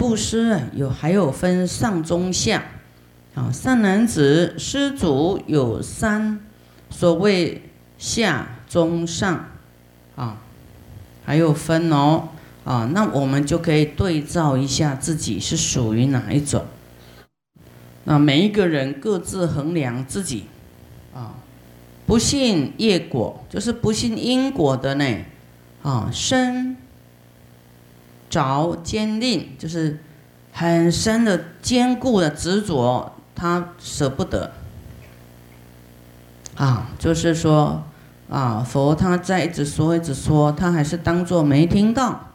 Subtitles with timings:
[0.00, 2.64] 布施，有还有分上中下，
[3.34, 6.40] 啊，善男子施主有三，
[6.88, 9.50] 所谓下中上，
[10.16, 10.38] 啊，
[11.22, 12.30] 还有分哦，
[12.64, 16.64] 啊，那我们就可以对照一下自己是属于哪一种。
[18.04, 20.44] 那每一个人各自衡量自己，
[21.14, 21.34] 啊，
[22.06, 25.04] 不信业果，就是不信因果的呢，
[25.82, 26.74] 啊，生
[28.30, 29.98] 着坚定，就是
[30.52, 34.52] 很深的坚固的执着，他舍不得，
[36.54, 37.82] 啊，就是说，
[38.30, 42.30] 啊，佛他在一直说一直说，他还是当做没听到，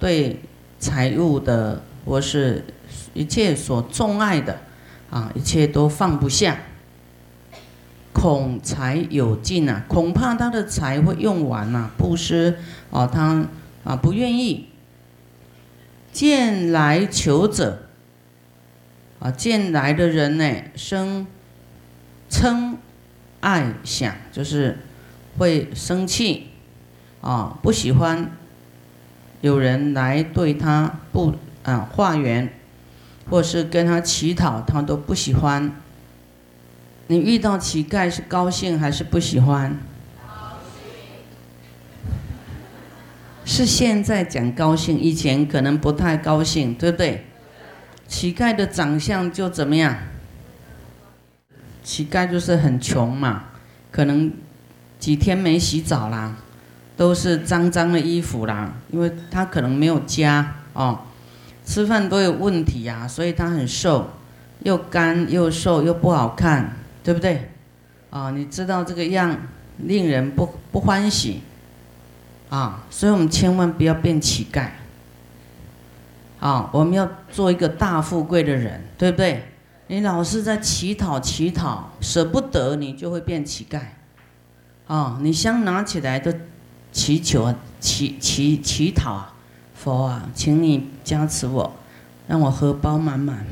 [0.00, 0.40] 对
[0.80, 2.64] 财物的或是。
[3.14, 4.58] 一切所钟爱的，
[5.08, 6.56] 啊，一切都放不下，
[8.12, 12.58] 恐财有尽啊，恐怕他的财会用完呐，布施
[12.90, 13.44] 啊，他
[13.84, 14.68] 啊不愿意。
[16.12, 17.88] 见来求者，
[19.20, 21.26] 啊，见来的人呢，生
[22.30, 22.76] 嗔
[23.40, 24.78] 爱想，就是
[25.38, 26.48] 会生气，
[27.20, 28.30] 啊，不喜欢
[29.40, 32.52] 有人来对他不啊化缘。
[33.30, 35.74] 或是跟他乞讨，他都不喜欢。
[37.06, 39.78] 你遇到乞丐是高兴还是不喜欢？
[43.44, 47.24] 是现在讲高兴，以前可能不太高兴，对不对？
[48.06, 49.96] 乞丐的长相就怎么样？
[51.82, 53.44] 乞丐就是很穷嘛，
[53.90, 54.32] 可能
[54.98, 56.36] 几天没洗澡啦，
[56.96, 61.00] 都是脏脏的衣服啦，因为他可能没有家哦。
[61.66, 64.10] 吃饭都有问题呀，所以他很瘦，
[64.60, 67.50] 又干又瘦又不好看，对不对？
[68.10, 69.36] 啊，你知道这个样
[69.78, 71.40] 令人不不欢喜，
[72.50, 74.68] 啊，所以我们千万不要变乞丐，
[76.40, 79.44] 啊，我们要做一个大富贵的人，对不对？
[79.88, 83.80] 你老是在乞讨乞讨，舍不得，你就会变乞丐，
[84.86, 86.40] 啊，你香拿起来的
[86.92, 89.30] 祈求啊乞乞乞讨啊。
[89.74, 91.74] 佛啊，请你加持我，
[92.26, 93.44] 让我荷包满满。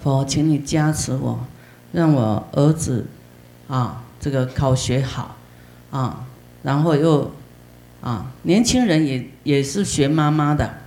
[0.00, 1.40] 佛，请你加持我，
[1.90, 3.06] 让我儿子
[3.66, 5.34] 啊，这个考学好
[5.90, 6.24] 啊，
[6.62, 7.32] 然后又
[8.00, 10.78] 啊，年轻人也也是学妈妈的。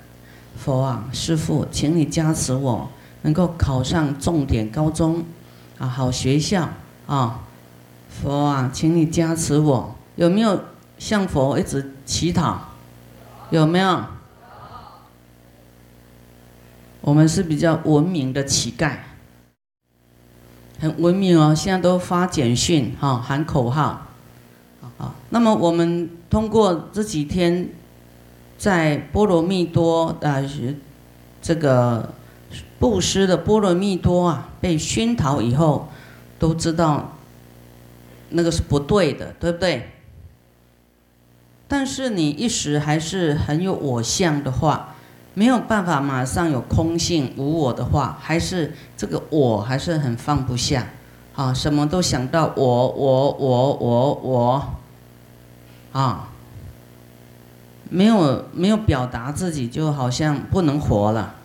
[0.57, 2.89] 佛啊，师傅，请你加持我，
[3.23, 5.23] 能够考上重点高中
[5.79, 6.69] 啊，好学校
[7.07, 7.41] 啊。
[8.09, 10.63] 佛啊，请你加持我，有没有
[10.99, 12.59] 向佛一直乞讨？
[13.49, 14.03] 有没有？
[17.01, 18.97] 我们是比较文明的乞丐，
[20.79, 21.55] 很文明哦。
[21.55, 24.05] 现在都发简讯哈，喊口号，
[24.99, 25.15] 啊。
[25.31, 27.69] 那么我们通过这几天
[28.57, 30.41] 在波罗蜜多啊，
[31.41, 32.13] 这个
[32.79, 35.89] 布施的波罗蜜多啊，被熏陶以后，
[36.39, 37.11] 都知道
[38.29, 39.89] 那个是不对的，对不对？
[41.67, 44.95] 但是你一时还是很有我相的话。
[45.33, 50.89] 没有办法马上有空性无我的话，还是这个我还是很放不下，
[51.33, 54.69] 啊，什么都想到我我我我我，
[55.91, 56.29] 啊，
[57.89, 61.35] 没有没有表达自己，就好像不能活了，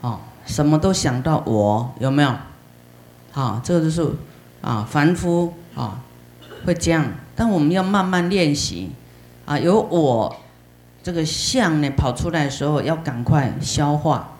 [0.00, 2.32] 哦，什么都想到我有没有？
[3.34, 4.10] 啊，这个就是
[4.60, 6.00] 啊凡夫啊
[6.64, 7.04] 会这样，
[7.36, 8.90] 但我们要慢慢练习，
[9.44, 10.36] 啊，有我。
[11.00, 14.32] 这个相呢跑出来的时候，要赶快消化，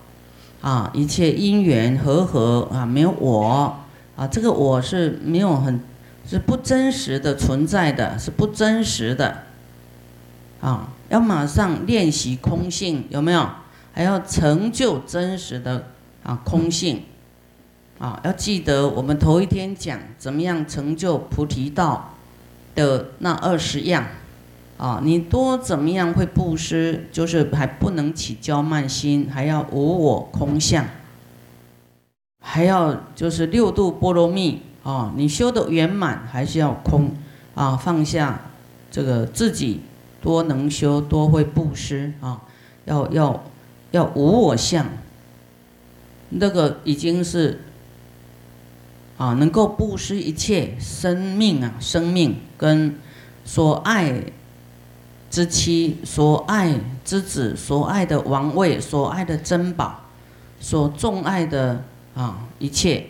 [0.61, 3.75] 啊，一切因缘和合啊，没有我
[4.17, 5.81] 啊，这个我是没有很，
[6.29, 9.45] 是不真实的存在的，是不真实的，
[10.61, 13.49] 啊，要马上练习空性，有没有？
[13.95, 15.87] 还要成就真实的
[16.23, 17.03] 啊空性，
[17.99, 22.15] 啊，要记得我们头一天讲怎么样成就菩提道
[22.75, 24.05] 的那二十样。
[24.77, 30.85] 啊，你多怎么样会布施，就是还不能起骄慢心，还要无我空相，
[32.41, 37.11] 还要就是六度波罗蜜啊，你修的圆满还是要空
[37.55, 38.41] 啊，放下
[38.91, 39.81] 这个自己
[40.21, 42.43] 多能修，多会布施啊，
[42.85, 43.45] 要要
[43.91, 44.87] 要无我相，
[46.31, 47.63] 那个已经是
[49.17, 52.97] 啊，能够布施一切生命啊，生命跟
[53.45, 54.23] 所爱。
[55.31, 60.01] 之妻所爱之子所爱的王位所爱的珍宝
[60.59, 61.85] 所重爱的
[62.15, 63.09] 啊一切，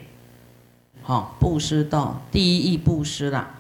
[1.08, 3.54] 好布施到第一义布施啦。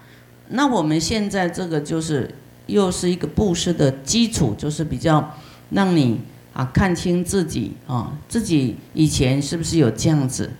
[0.48, 2.34] 那我们现在这个就是
[2.66, 5.34] 又是一个布施的基础，就是比较
[5.70, 6.20] 让你
[6.52, 10.52] 啊，看清自己啊，自己以前是不是有这样子？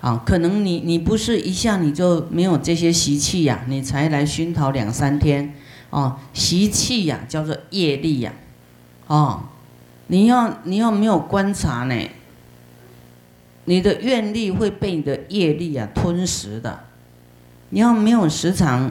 [0.00, 5.54] 啊，可能你你不是一下你就没有这些习气呀，你才来熏陶两三天，
[5.90, 8.32] 哦，习气呀叫做业力呀，
[9.08, 9.42] 哦，
[10.06, 11.94] 你要你要没有观察呢，
[13.70, 16.80] 你的愿力会被你的业力啊吞噬的，
[17.68, 18.90] 你要没有时常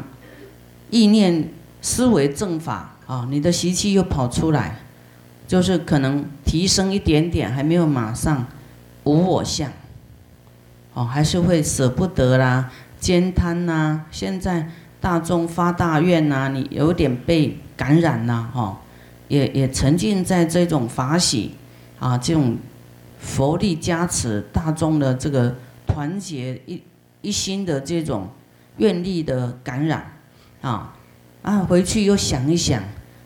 [0.90, 1.50] 意念
[1.82, 4.80] 思维正法啊，你的习气又跑出来。
[5.46, 8.46] 就是可能提升一点点，还没有马上
[9.04, 9.70] 无我相，
[10.94, 14.06] 哦，还是会舍不得啦、兼贪呐。
[14.12, 14.70] 现在
[15.02, 18.80] 大众发大愿呐，你有点被感染呐，哈，
[19.28, 21.56] 也也沉浸在这种法喜
[22.00, 22.56] 啊，这种
[23.20, 25.54] 佛力加持，大众的这个
[25.86, 26.82] 团结一
[27.22, 28.30] 一心的这种
[28.78, 30.14] 愿力的感染，
[30.62, 30.96] 啊
[31.44, 32.82] 啊，回去又想一想。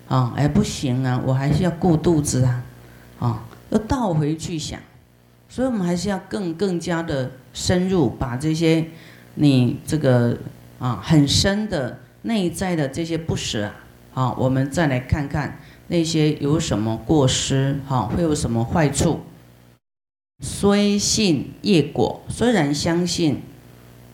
[0.09, 2.63] 啊，哎，不行啊，我还是要顾肚子啊，
[3.19, 4.79] 啊，要倒回去想，
[5.47, 8.85] 所以我们还是要更更加的深入，把这些
[9.35, 10.37] 你这个
[10.77, 13.71] 啊很深的内在的这些不舍
[14.13, 15.57] 啊，我们再来看看
[15.87, 19.21] 那些有什么过失，哈，会有什么坏处。
[20.43, 23.41] 虽信业果，虽然相信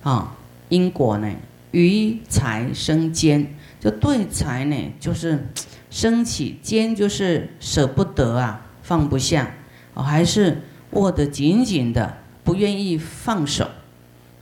[0.03, 0.37] 啊
[0.69, 1.35] 因果呢，
[1.71, 5.47] 于财生坚，就对财呢，就是。
[5.91, 9.55] 升起坚就是舍不得啊，放不下，
[9.95, 10.61] 哦，还是
[10.91, 13.67] 握得紧紧的，不愿意放手，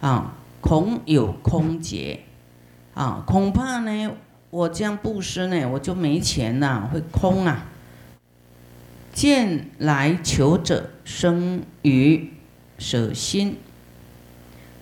[0.01, 2.19] 啊，恐有空劫，
[2.93, 4.11] 啊，恐怕呢，
[4.49, 7.69] 我这样布施呢，我就没钱呐，会空啊。
[9.17, 12.33] 见来求者生于
[12.77, 13.57] 舍心，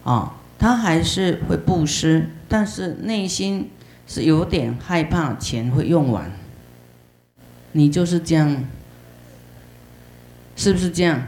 [0.04, 3.72] 啊，他还是会布施，但是内心
[4.06, 6.30] 是有点害怕钱会用完。
[7.72, 8.66] 你就是这样，
[10.58, 11.28] 是不是这样？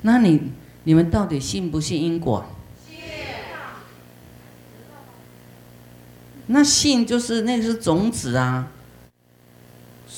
[0.00, 0.52] 那你
[0.84, 2.46] 你们到底信不信因果？
[2.88, 2.96] 信。
[6.46, 8.72] 那信就是那个是种子啊，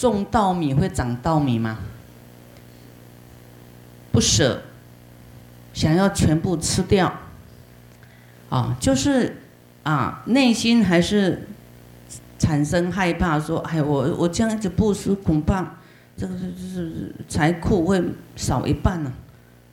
[0.00, 1.78] 种稻米会长稻米吗？
[4.12, 4.62] 不舍，
[5.72, 7.12] 想要全部吃掉，
[8.48, 9.42] 啊，就是
[9.82, 11.46] 啊，内心还是。
[12.40, 15.74] 产生害怕，说：“哎，我我这样子布施，恐怕
[16.16, 18.00] 这个是是财库会
[18.36, 19.12] 少一半呢，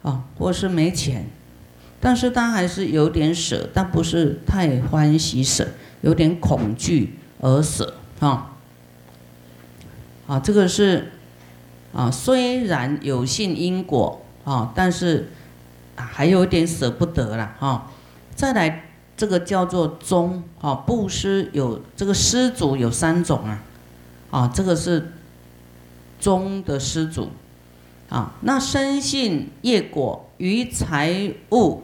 [0.02, 1.28] 啊，或是没钱。
[2.02, 5.68] 但是他还是有点舍，但不是太欢喜舍，
[6.02, 8.55] 有点恐惧而舍，啊，
[10.28, 11.12] 啊，这个是
[11.94, 15.30] 啊，虽然有信因果啊，但是
[15.96, 17.92] 还有一点舍不得了，哈，
[18.36, 18.82] 再来。”
[19.18, 23.64] 这个叫做宗，啊，布施有这个施主有三种啊，
[24.30, 25.14] 啊，这个是
[26.20, 27.30] 宗的施主，
[28.10, 31.84] 啊，那生信业果于财物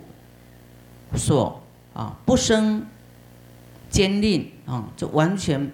[1.16, 2.86] 所啊不生
[3.90, 5.72] 坚吝啊，就完全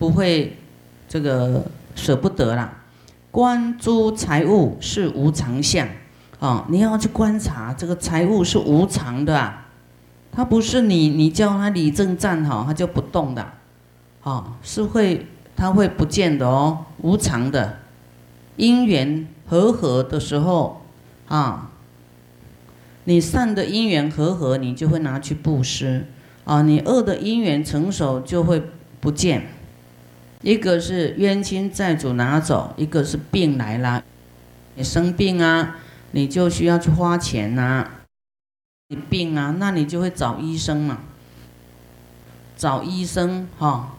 [0.00, 0.56] 不会
[1.08, 2.78] 这个舍不得啦。
[3.30, 5.88] 观诸财物是无常相。
[6.38, 9.68] 啊，你要去观察这个财物是无常的啊。
[10.32, 13.46] 他不是你，你叫它立正站好，它就不动的，
[14.22, 17.80] 啊，是会，它会不见的哦，无常的，
[18.56, 20.80] 因缘和合的时候，
[21.28, 21.70] 啊，
[23.04, 26.06] 你善的因缘和合，你就会拿去布施，
[26.44, 28.62] 啊，你恶的因缘成熟就会
[29.00, 29.48] 不见，
[30.42, 34.02] 一个是冤亲债主拿走，一个是病来了，
[34.74, 35.76] 你生病啊，
[36.10, 37.88] 你就需要去花钱呐。
[38.88, 40.98] 你病啊，那你就会找医生嘛，
[42.56, 43.94] 找医生哈，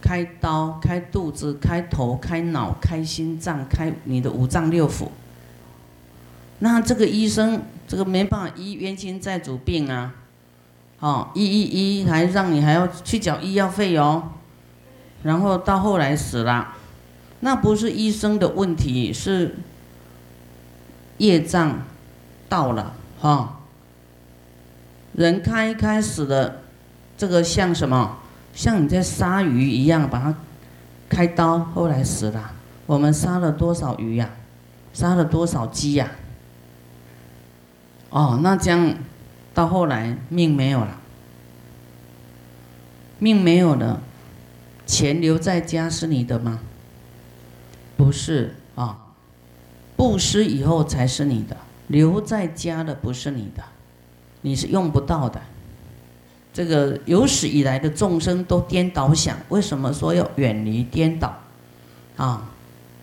[0.00, 5.08] 开刀、开肚子、开头、开脑、开心脏、开你的五脏六腑。
[6.58, 10.14] 那这个医生这个没办法医冤亲债主病啊，
[11.00, 14.22] 哦，医医医还让你还要去缴医药费哦，
[15.26, 16.74] 然后到后来死了，
[17.40, 19.56] 那不是医生的问题，是
[21.18, 21.82] 业障
[22.48, 23.58] 到了哈。
[25.14, 26.62] 人开开始的
[27.18, 28.18] 这个像什么？
[28.54, 30.34] 像你在杀鱼一样，把它
[31.08, 32.52] 开刀，后来死了。
[32.86, 34.30] 我们杀了多少鱼呀？
[34.92, 36.08] 杀了多少鸡呀？
[38.10, 38.94] 哦，那这样
[39.52, 40.96] 到后来命没有了，
[43.18, 44.00] 命没有了，
[44.86, 46.60] 钱留在家是你的吗？
[47.96, 48.98] 不是啊，
[49.96, 51.56] 布施以后才是你的，
[51.88, 53.62] 留在家的不是你的。
[54.42, 55.40] 你是用不到的，
[56.54, 61.36] 这个有史以来的众生都颠倒想，为什么说要远离颠倒？
[62.16, 62.48] 啊，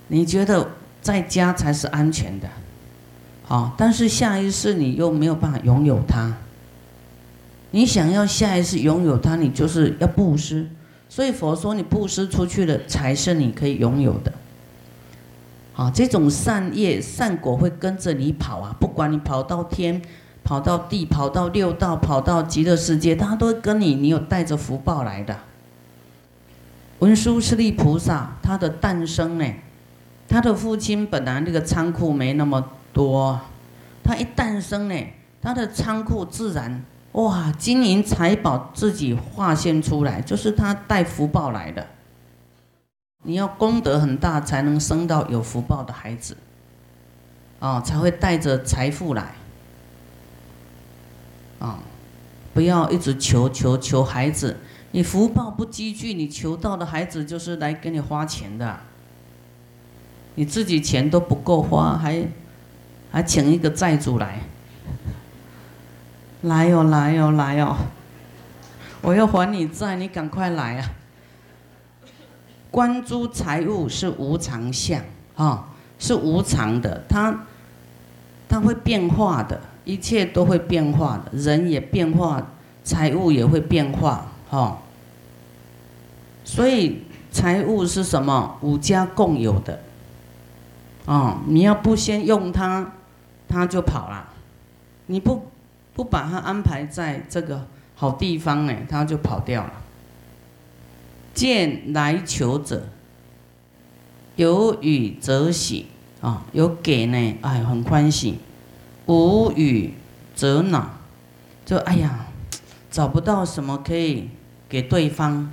[0.07, 0.69] 你觉得
[1.01, 2.47] 在家才是安全的，
[3.43, 6.37] 好，但是下一世你又没有办法拥有它。
[7.71, 10.69] 你想要下一世拥有它，你就是要布施。
[11.13, 14.33] 所以佛说，你布施出去的才是你可以拥有的。
[15.71, 20.01] 好，这种善业善果会跟着你跑啊，不管你跑到天、
[20.43, 23.93] 跑到地、跑到六道、跑到极乐世界，它都会跟你。
[23.93, 25.37] 你有带着福报来的。
[26.97, 29.45] 文殊师利菩萨他的诞生呢，
[30.27, 33.39] 他的父亲本来那个仓库没那么多，
[34.03, 34.95] 他一诞生呢，
[35.39, 36.83] 他的仓库自然。
[37.13, 41.87] 哇，金银财宝自己化现出来，就是他带福报来的。
[43.23, 46.35] 你要功德很大，才能生到有福报的孩子，
[47.59, 49.35] 啊，才会带着财富来。
[51.59, 51.79] 啊，
[52.53, 54.57] 不要一直求求求孩子，
[54.91, 58.79] 你福报不积聚，你求到的孩子就是来给你花钱的。
[60.35, 62.27] 你自己钱都不够花，还
[63.11, 64.41] 还请一个债主来。
[66.43, 67.73] 来哟，来哟，来哟！
[69.01, 70.91] 我要还你债，你赶快来啊！
[72.69, 75.01] 关诸财物是无常相
[75.37, 77.33] 啊，是无常的，它
[78.49, 82.45] 它会变化的，一切都会变化的，人也变化，
[82.83, 84.79] 财物也会变化哈。
[86.43, 88.57] 所以财物是什么？
[88.59, 89.79] 五家共有的
[91.05, 91.39] 啊！
[91.47, 92.91] 你要不先用它，
[93.47, 94.27] 它就跑了，
[95.05, 95.41] 你不。
[95.93, 99.71] 不把他安排在这个好地方呢，他就跑掉了。
[101.33, 102.83] 见来求者，
[104.35, 105.87] 有予则喜
[106.21, 108.35] 啊，有给呢，哎，很欢喜；
[109.05, 109.93] 无予
[110.35, 110.89] 则恼，
[111.65, 112.27] 就哎呀，
[112.89, 114.29] 找不到什么可以
[114.67, 115.51] 给对方，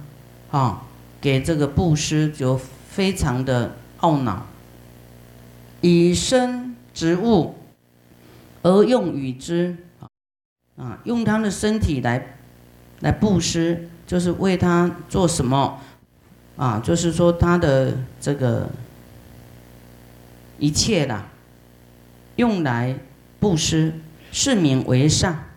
[0.50, 0.82] 啊，
[1.20, 4.46] 给这个布施就非常的懊恼。
[5.82, 7.54] 以身植物
[8.62, 9.76] 而用与之。
[10.80, 12.38] 啊，用他的身体来，
[13.00, 15.78] 来布施，就是为他做什么？
[16.56, 18.70] 啊，就是说他的这个
[20.58, 21.26] 一切啦，
[22.36, 22.96] 用来
[23.38, 23.92] 布施，
[24.32, 25.48] 是名为善。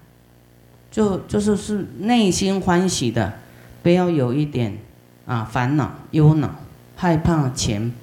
[0.92, 3.34] 就就是是内心欢喜的，
[3.82, 4.78] 不要有一点
[5.26, 6.54] 啊烦恼、忧恼、
[6.98, 7.94] 害怕钱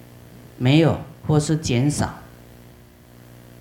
[0.56, 2.14] 没有或是减少。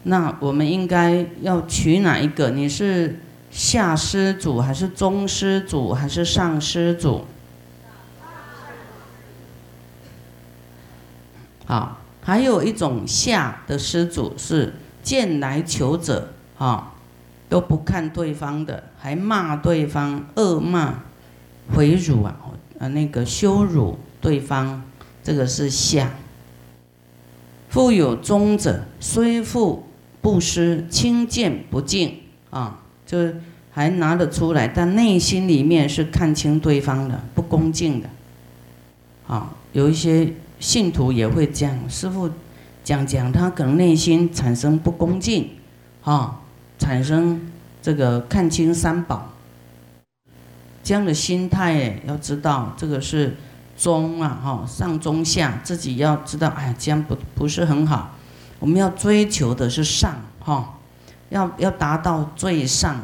[0.03, 2.51] 那我们应该要取哪一个？
[2.51, 3.19] 你是？
[3.51, 7.25] 下施主还是中施主还是上施主？
[11.65, 16.93] 好，还有一种下的施主是见来求者，啊，
[17.47, 21.03] 都不看对方的，还骂对方，恶骂、
[21.75, 22.35] 回辱啊，
[22.79, 24.81] 啊，那个羞辱对方，
[25.23, 26.11] 这个是下。
[27.69, 29.87] 富有中者，虽富
[30.21, 32.79] 不施，轻贱不敬啊。
[33.09, 33.17] 就
[33.71, 38.07] 还拿得出来，但内心里面是看清对方的，不恭敬的。
[39.25, 42.29] 啊，有一些信徒也会这样，师傅
[42.83, 45.49] 讲讲，他可能内心产生不恭敬，
[46.03, 46.39] 啊，
[46.77, 47.49] 产生
[47.81, 49.33] 这个看清三宝，
[50.83, 53.35] 这样的心态哎，要知道这个是
[53.75, 58.15] 中啊，哈，上中下，自己要知道，哎，这样不不是很好，
[58.59, 60.75] 我们要追求的是上，哈。
[61.29, 62.95] 要要达到最上，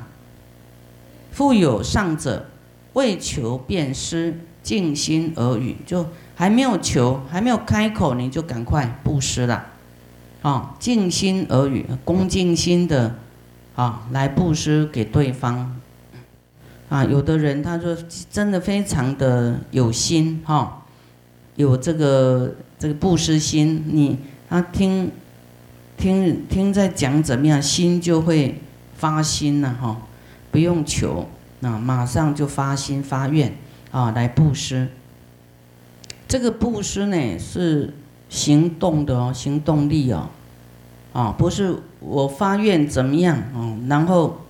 [1.32, 2.46] 富有上者，
[2.94, 9.66] 为求便施，静心而语，就还没有求，还没有开口，你就赶快布施了，
[10.42, 13.16] 啊，静心而语，恭敬心的，
[13.76, 15.76] 啊，来布施给对方，
[16.90, 17.96] 啊，有的人他说
[18.32, 20.84] 真的非常的有心，哈，
[21.56, 24.18] 有这个这个布施心，你
[24.50, 25.12] 他听。
[25.98, 28.62] 听听在讲怎么样，心就会
[28.96, 30.02] 发心了哈，
[30.52, 31.28] 不用求，
[31.62, 33.56] 那马上就发心发愿
[33.92, 34.90] 啊，来布施。
[36.28, 37.94] 这个布施呢是
[38.30, 40.30] 行动的哦，行动力哦，
[41.14, 44.42] 啊，不是我发愿怎么样哦，然后，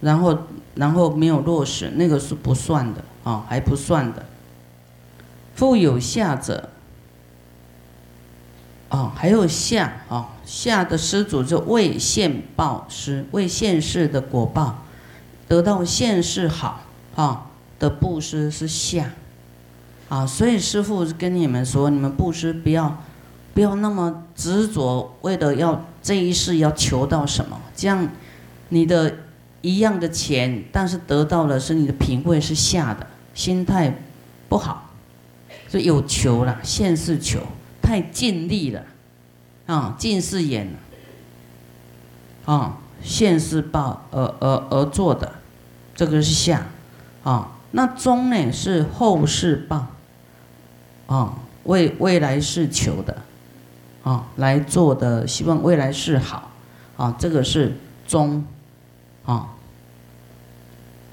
[0.00, 0.38] 然后
[0.74, 4.26] 然后没有落实，那个是不算的啊，还不算的。
[5.54, 6.70] 富有下者。
[8.94, 14.84] 哦，还有下哦，下的施主就为现报施，为现世的果报，
[15.48, 16.82] 得到现世好
[17.16, 17.46] 啊
[17.80, 19.10] 的布施是下，
[20.08, 22.96] 啊，所以师父跟你们说，你们布施不要
[23.52, 28.08] 不要那么执着，为了要这一世要求到什么，这样
[28.68, 29.12] 你的
[29.60, 33.92] 一样的钱，但是得到的是你的品位是下的，心态
[34.48, 34.90] 不好，
[35.68, 37.40] 就有求了，现世求。
[37.84, 38.82] 太尽力了，
[39.66, 40.68] 啊，近视眼
[42.46, 45.32] 啊，现世报而而而做的，
[45.94, 46.64] 这个是相
[47.22, 47.52] 啊。
[47.72, 49.86] 那中呢是后世报
[51.06, 53.22] 啊，为未来世求的
[54.02, 56.50] 啊来做的，希望未来世好
[56.96, 57.76] 啊，这个是
[58.06, 58.44] 中
[59.26, 59.50] 啊。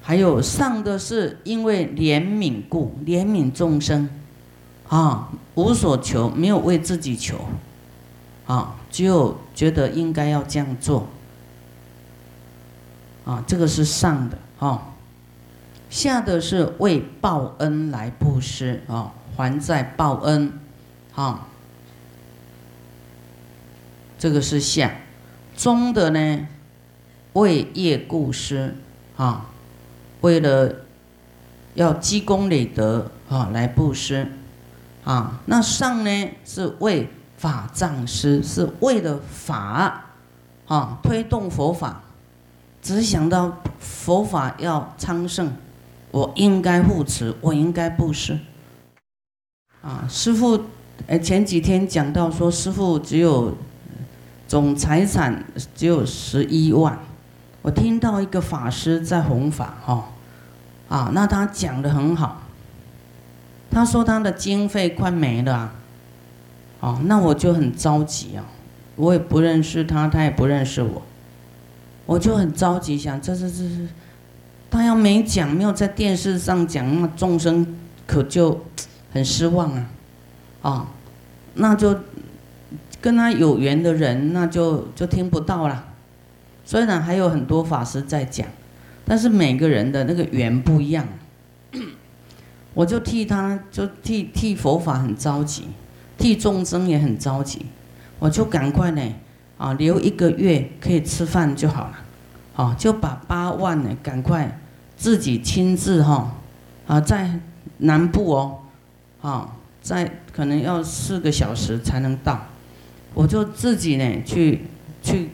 [0.04, 4.08] 还有上的是因为怜悯故，怜悯众生
[4.92, 7.38] 啊，无所求，没有为自己求。
[8.44, 11.06] 啊，只有觉得应该要这样做，
[13.24, 14.88] 啊，这个是上的啊，
[15.88, 20.52] 下的是为报恩来布施啊，还债报恩，
[21.14, 21.46] 啊，
[24.18, 24.92] 这个是下，
[25.56, 26.46] 中的呢，
[27.34, 28.74] 为业故施
[29.16, 29.46] 啊，
[30.20, 30.74] 为了
[31.74, 34.26] 要积功累德啊来布施，
[35.04, 37.08] 啊，那上呢是为。
[37.38, 40.04] 法藏师是为了法，
[40.68, 42.00] 啊，推动佛法，
[42.80, 45.50] 只想到佛法要昌盛，
[46.12, 48.38] 我应该护持，我应该布施。
[49.80, 50.66] 啊，师傅，
[51.08, 53.56] 哎，前几天讲到说，师傅只有
[54.46, 55.44] 总财产
[55.74, 56.96] 只有十一万，
[57.62, 60.04] 我听到一个法师在弘法，哈，
[60.88, 62.41] 啊，那他讲的很好，
[63.72, 65.72] 他说他的经费快没了。
[66.80, 68.44] 哦，那我就很着急啊！
[68.96, 71.00] 我也不认识他，他也不认识我，
[72.06, 73.88] 我就很着急，想这这这是，
[74.68, 77.64] 他要没讲，没有在电视上讲，那众生
[78.04, 78.60] 可就
[79.12, 79.86] 很失望啊！
[80.62, 80.88] 啊，
[81.54, 81.96] 那就
[83.00, 85.84] 跟他有缘的人，那就就听不到了。
[86.64, 88.46] 虽然还有很多法师在讲，
[89.04, 91.06] 但是每个人的那个缘不一样，
[92.74, 95.64] 我就替他，就替替佛法很着急。
[96.18, 97.66] 替众生也很着急，
[98.20, 99.02] 我就赶快呢，
[99.58, 101.98] 啊，留一个月可以吃饭就好了，
[102.54, 104.60] 啊，就把八万呢赶快
[104.96, 106.36] 自己亲自哈，
[106.86, 107.40] 啊，在
[107.78, 108.58] 南部哦，
[109.20, 112.40] 啊，在可能要四个小时才能到，
[113.14, 114.66] 我就自己呢去
[115.02, 115.30] 去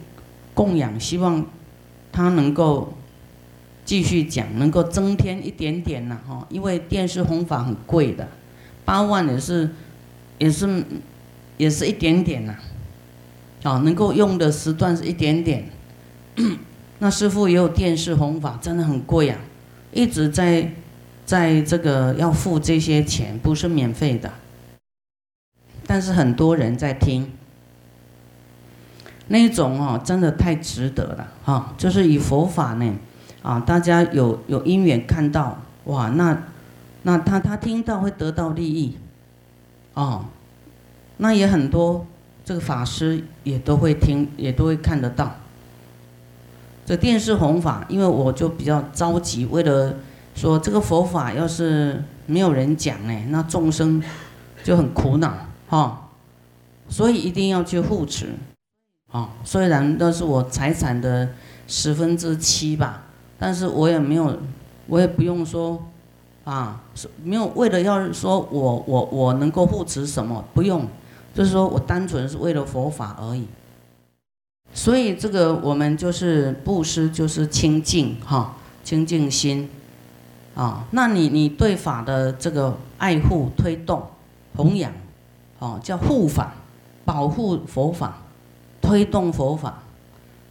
[0.55, 1.45] 供养，希望
[2.11, 2.95] 他能够
[3.89, 8.29] 继续讲，能够增添一点点呢，哈，因为电视弘法很贵的，
[8.85, 9.71] 八万也是。
[10.39, 10.85] 也是，
[11.57, 12.55] 也是一点点呐，
[13.65, 15.65] 啊，能够用的时段是一点点。
[17.01, 19.41] 那师傅也有电视弘法，真的很贵啊，
[19.91, 20.71] 一直在，
[21.27, 24.31] 在这个要付这些钱，不是免费的。
[25.89, 27.33] 但是很多人在听，
[29.27, 32.95] 那种哦，真的太值得了哈，就是以佛法呢，
[33.43, 36.45] 啊，大家有有因缘看到，哇，那
[37.03, 38.97] 那他他听到会得到利益。
[39.95, 40.25] 哦，
[41.17, 42.07] 那也很多，
[42.45, 45.35] 这个法师也都会听，也都会看得到。
[46.87, 49.95] 这电视弘法，因为我就比较着急，为了
[50.35, 54.03] 说这个佛法要是没有人讲呢，那众生
[54.65, 55.35] 就很苦恼
[55.69, 56.09] 哈，
[56.89, 58.31] 所以一定要去护持。
[59.11, 61.31] 啊，虽然都是我财产的
[61.67, 63.03] 十分之七吧，
[63.39, 64.37] 但是我也没有，
[64.87, 65.83] 我也不用说。
[66.45, 66.81] 啊，
[67.23, 70.87] 没有为了要说我我我能够护持什么，不用，
[71.35, 73.47] 就是说我单纯是为了佛法而已。
[74.73, 79.69] 所以这个我们就是布施，就是清净哈，清净心
[80.55, 80.87] 啊。
[80.93, 84.03] 那你你对法的这个爱护、推动、
[84.57, 84.91] 弘扬，
[85.59, 86.55] 哦，叫护法，
[87.05, 88.23] 保护佛法，
[88.81, 89.83] 推动佛法，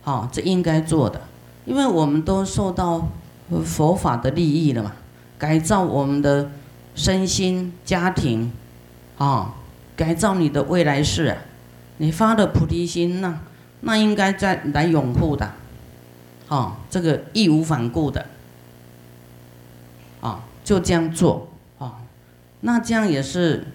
[0.04, 1.19] 好，这应该做的，
[1.67, 3.10] 因为我们都受到
[3.63, 4.93] 佛法的利益了嘛。
[5.38, 6.49] 改造我们的
[6.95, 8.51] 身心、家庭，
[9.19, 9.53] 啊，
[9.95, 11.38] 改造你的未来世，啊
[11.97, 13.39] 你发的菩提心，那
[13.82, 15.51] 那应该在来拥护的，
[16.47, 18.25] 啊，这个义无反顾的，
[20.21, 21.97] 啊，就这样做，啊，
[22.62, 23.67] 那这样也是，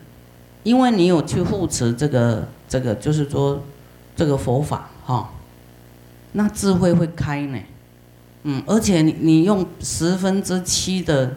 [0.65, 3.63] 因为你有去护持这个这个，就是说
[4.17, 5.31] 这个佛法，哈，
[6.33, 7.59] 那智慧会开呢，
[8.45, 11.37] 嗯，而且你你用十分之七的。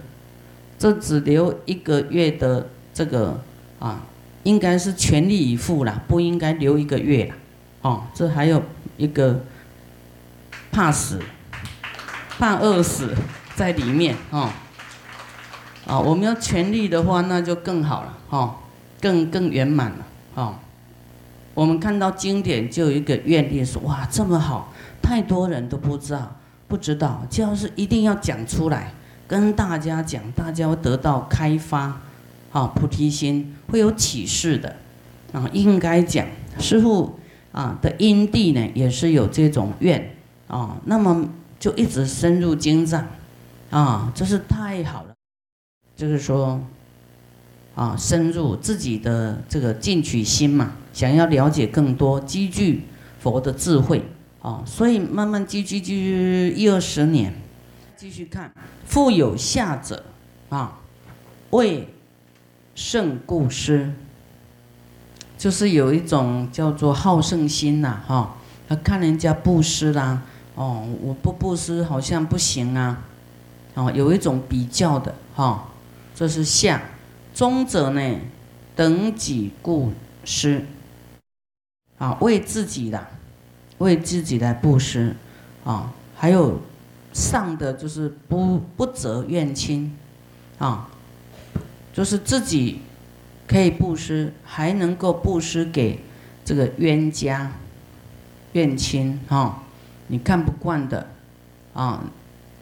[0.78, 3.39] 这只留一个月的这个
[3.80, 4.02] 啊，
[4.44, 7.36] 应该是全力以赴啦，不应该留一个月啦。
[7.82, 8.62] 哦，这还有
[8.98, 9.39] 一个
[10.74, 11.22] 怕死、
[12.38, 13.15] 怕饿死
[13.56, 14.50] 在里面哦。
[15.88, 18.56] 啊，我们要全力的话，那就更好了哦，
[19.00, 20.56] 更更圆满了哦。
[21.54, 26.35] 我们看到经典就有一个愿力说：哇，这么好，太多人都不知道，
[26.67, 28.93] 不知道，就是一定要讲出来。
[29.28, 31.99] 跟大家讲，大家会得到开发，
[32.51, 34.75] 啊菩提心会有启示的，
[35.32, 36.28] 啊，应该讲
[36.60, 37.17] 师傅
[37.51, 40.15] 啊的因地呢，也是有这种愿
[40.47, 41.28] 啊，那么
[41.60, 43.08] 就一直深入经藏
[43.71, 45.15] 啊，这是太好了，
[45.95, 46.62] 就是说
[47.73, 52.84] 啊，深入自己的这个进取心嘛，想要了解更多，积聚
[53.19, 54.04] 佛的智慧
[54.46, 57.34] 哦，所以慢慢积聚聚一二十年，
[57.98, 58.54] 继续看，
[58.86, 60.06] 富有下者
[60.50, 60.78] 啊，
[61.50, 61.90] 为
[62.76, 63.92] 胜故师。
[65.36, 68.36] 就是有一种叫做好胜心呐，哈，
[68.70, 70.22] 他看人家布施啦，
[70.54, 73.02] 哦，我不布施好像不行啊，
[73.74, 75.70] 哦，有一种比较的，哈，
[76.14, 76.84] 这是下，
[77.34, 78.20] 中者呢，
[78.76, 79.92] 等己故
[80.24, 80.64] 施，
[81.98, 83.08] 啊，为自己的，
[83.80, 85.16] 为自己来布施，
[85.64, 86.62] 啊，还有
[87.14, 89.96] 上的就是不不责怨亲，
[90.58, 90.90] 啊，
[91.94, 92.82] 就是自己。
[93.48, 96.00] 可以布施，还能够布施给
[96.44, 97.52] 这个冤家、
[98.54, 99.62] 怨亲哈，
[100.08, 101.08] 你看不惯的
[101.76, 102.04] 啊，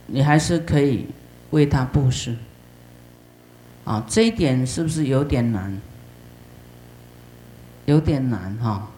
[0.08, 1.08] 你还是可以
[1.52, 2.36] 为他布施
[3.86, 4.04] 啊。
[4.10, 5.80] 这一点是不是有点难？
[7.86, 8.90] 有点难哈，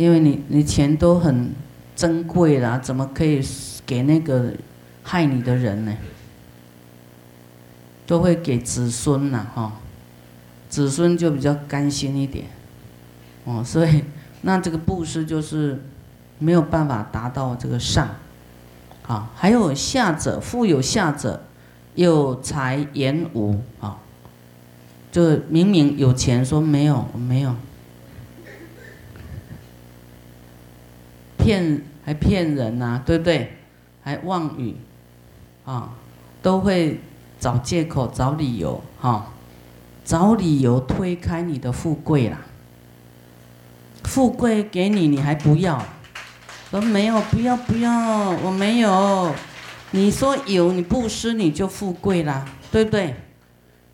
[0.00, 1.52] 因为你你钱都很
[1.94, 3.46] 珍贵啦，怎么可以
[3.84, 4.50] 给那个
[5.02, 5.94] 害你的人呢？
[8.06, 9.74] 都会给子孙呐哈。
[10.70, 12.46] 子孙就比较甘心一点，
[13.44, 14.02] 哦，所以
[14.40, 15.78] 那这个布施就是
[16.38, 18.08] 没有办法达到这个上，
[19.06, 21.42] 啊，还有下者，富有下者，
[21.94, 23.98] 有财言无啊，
[25.12, 27.54] 就明明有钱说没有没有，
[31.42, 33.56] 骗还骗人呐，对不对？
[34.02, 34.74] 还妄语，
[35.64, 35.90] 啊，
[36.42, 37.00] 都会
[37.38, 39.32] 找借口找理由哈。
[40.04, 42.38] 找理由推开你的富贵啦，
[44.04, 45.84] 富贵给你你还不要，
[46.70, 49.32] 说没有不要不要我没有，
[49.92, 53.14] 你说有你不施你就富贵啦，对不对？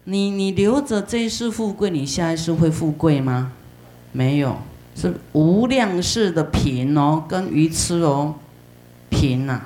[0.04, 3.52] 你你留着这一世富贵，你下一世会富贵吗？
[4.12, 4.56] 没有，
[4.96, 8.34] 是无量世的贫哦，跟愚痴哦，
[9.10, 9.60] 贫呐，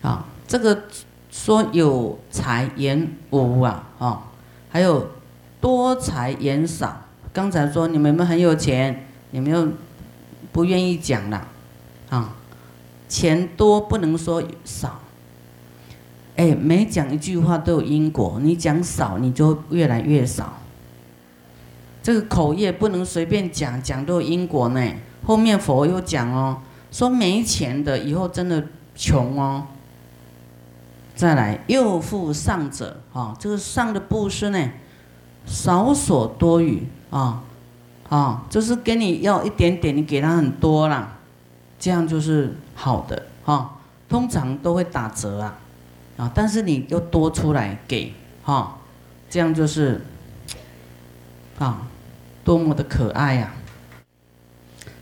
[0.00, 0.84] 啊，这个
[1.30, 4.22] 说有财言无啊，啊，
[4.70, 5.06] 还有。
[5.60, 7.02] 多财言少，
[7.34, 9.68] 刚才说你们有没有很有钱，你们又
[10.52, 11.46] 不愿意讲了，
[12.08, 12.32] 啊，
[13.06, 14.98] 钱多不能说少，
[16.36, 20.58] 哎，每讲一句话都有因果，你讲少你就越来越少。
[22.02, 24.92] 这个口业不能随便讲，讲都有因果呢。
[25.24, 26.58] 后面佛又讲哦，
[26.90, 29.66] 说没钱的以后真的穷哦。
[31.14, 34.70] 再来，又富上者，哈，这个上的布施呢？
[35.44, 37.42] 少所多余啊，
[38.08, 41.18] 啊，就是跟你要一点点，你给他很多啦，
[41.78, 43.76] 这样就是好的哈。
[44.08, 45.58] 通常都会打折啊，
[46.16, 48.78] 啊，但是你又多出来给哈，
[49.28, 50.00] 这样就是
[51.58, 51.86] 啊，
[52.44, 53.52] 多么的可爱呀！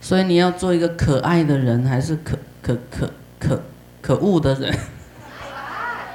[0.00, 3.62] 所以你要做一个可爱的人，还是可可可可
[4.00, 4.78] 可恶的人？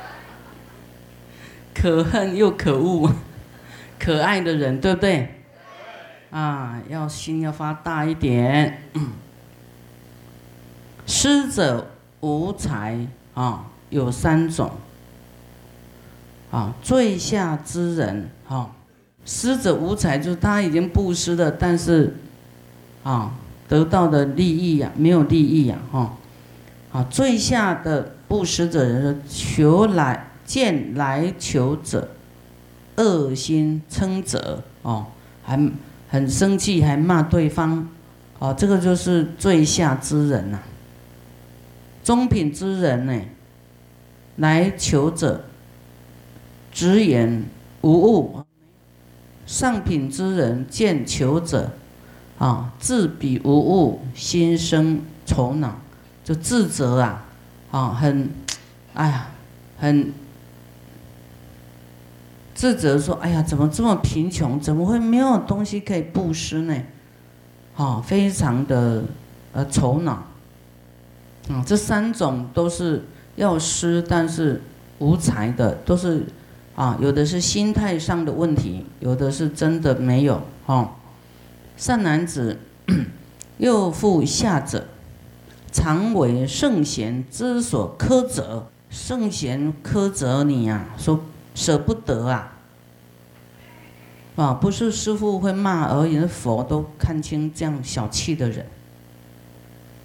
[1.74, 3.12] 可恨又可恶。
[4.00, 5.44] 可爱的人，对不对？
[6.30, 8.84] 啊，要心要发大一点。
[11.08, 14.72] 施者无才啊，有三种。
[16.52, 18.72] 啊，最下之人啊，
[19.26, 22.16] 施者无财，就是他已经布施了，但是
[23.04, 23.34] 啊，
[23.68, 26.14] 得到的利益呀，没有利益呀，哈。
[26.92, 32.10] 啊，最下的布施者人说，求来见来求者。
[32.96, 35.08] 恶心称责哦，
[35.42, 35.60] 还
[36.10, 37.90] 很生气，还骂对方，
[38.38, 40.60] 哦，这个就是最下之人呐。
[42.04, 43.20] 中品之人呢，
[44.36, 45.44] 来求者，
[46.72, 47.46] 直言
[47.82, 48.46] 无误；
[49.46, 51.72] 上品之人见求者，
[52.38, 55.80] 啊，自比无物，心生愁恼，
[56.24, 57.26] 就自责啊，
[57.72, 58.30] 啊，很，
[58.94, 59.28] 哎呀，
[59.78, 60.14] 很。
[62.56, 64.60] 自责说：“哎呀，怎么这么贫穷？
[64.60, 66.84] 怎么会没有东西可以布施呢？
[67.76, 69.04] 啊，非常的
[69.52, 70.24] 呃愁恼。
[71.50, 73.04] 啊，这三种都是
[73.36, 74.62] 要施，但是
[75.00, 76.24] 无财的，都是
[76.76, 80.42] 啊，有的是心态上的问题，有的是真的没有。
[80.66, 80.90] 哦，
[81.78, 82.60] 善男子，
[83.58, 84.88] 又复下者，
[85.72, 88.68] 常为圣贤之所苛责。
[88.90, 91.20] 圣贤苛责你呀，说。”
[91.56, 92.52] 舍不得啊！
[94.36, 98.66] 啊，不是师傅会骂而已，佛都看清这样小气的人。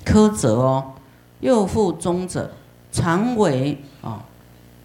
[0.04, 0.92] 苛责哦。
[1.40, 2.52] 又复中者，
[2.92, 4.26] 常为啊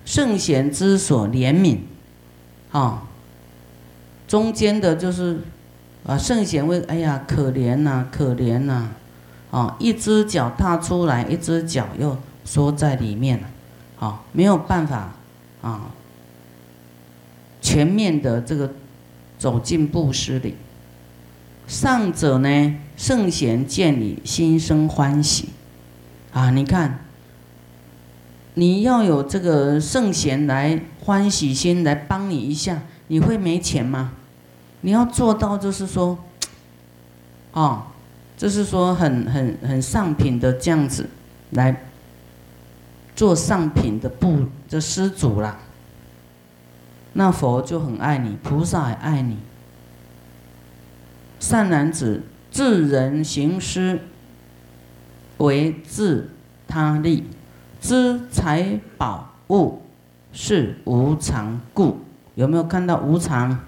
[0.05, 1.77] 圣贤之所怜悯，
[2.71, 3.03] 啊，
[4.27, 5.39] 中间的就是
[6.05, 8.89] 啊圣贤为哎呀可怜呐，可怜呐，
[9.51, 13.47] 啊一只脚踏出来，一只脚又缩在里面了，
[13.99, 15.13] 啊没有办法
[15.61, 15.91] 啊
[17.61, 18.73] 全面的这个
[19.39, 20.55] 走进布施里。
[21.65, 25.49] 上者呢，圣贤见你心生欢喜。
[26.33, 26.99] 啊，你看，
[28.55, 34.13] 你要有这个圣贤来欢喜心来帮你一下，你会没钱吗？
[34.81, 36.17] 你要做到就是说，
[37.53, 37.83] 哦，
[38.37, 41.09] 就是说很很很上品的这样子
[41.51, 41.83] 来
[43.15, 45.59] 做上品的布的施主啦。
[47.13, 49.37] 那佛就很爱你，菩萨也爱你。
[51.39, 53.99] 善男子，自人行施。
[55.39, 56.29] 为自
[56.67, 57.25] 他利，
[57.83, 59.81] 知财宝物
[60.31, 61.97] 是无常故。
[62.33, 63.59] 有没有看到无常？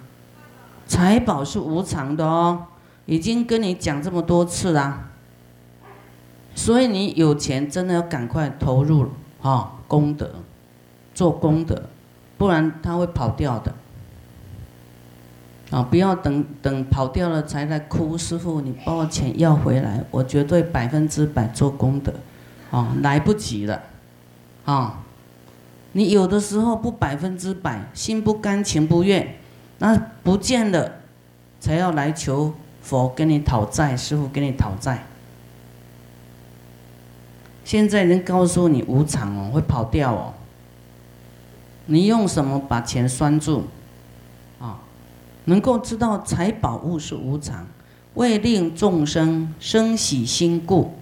[0.88, 2.68] 财宝是无常的哦，
[3.06, 5.10] 已经跟你讲这么多次啦。
[6.56, 9.10] 所以你有钱真的要赶快投入
[9.42, 10.32] 哦，功德，
[11.14, 11.90] 做功德，
[12.38, 13.76] 不然他会跑掉的。
[15.72, 15.84] 啊！
[15.84, 22.14] 不要等等跑掉了才来哭，师傅，你把我钱要回来，我绝对百分之百做功德，
[22.72, 23.82] 啊，来不及了，
[24.66, 25.00] 啊！
[25.94, 29.38] 你有的时候不百分之百，心不甘情不愿，
[29.78, 30.92] 那不见了，
[31.60, 35.06] 才要来求佛跟你讨债，师傅跟你讨债。
[37.64, 40.34] 现在人告诉你无常哦，会跑掉哦，
[41.86, 43.64] 你用什么把钱拴住？
[44.60, 44.80] 啊
[45.46, 47.66] 能够知道财宝物是无常，
[48.16, 50.94] 为令众生生喜心故，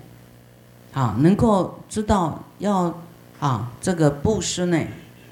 [0.94, 2.94] 啊，能够知道要
[3.44, 4.80] 啊这个布施呢，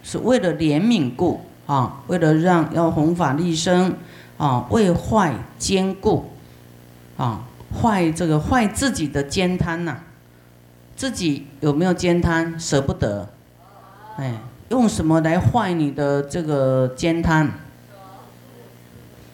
[0.04, 3.96] 是为了怜悯故啊，为了让要弘法利生
[4.38, 6.30] 啊，为坏坚固
[7.16, 7.44] 啊，
[7.74, 10.00] 坏这个坏自己的坚贪呐，
[10.98, 13.30] 自己有没有坚贪舍不得？
[14.18, 14.36] 哎，
[14.68, 17.50] 用什么来坏你的这个坚贪？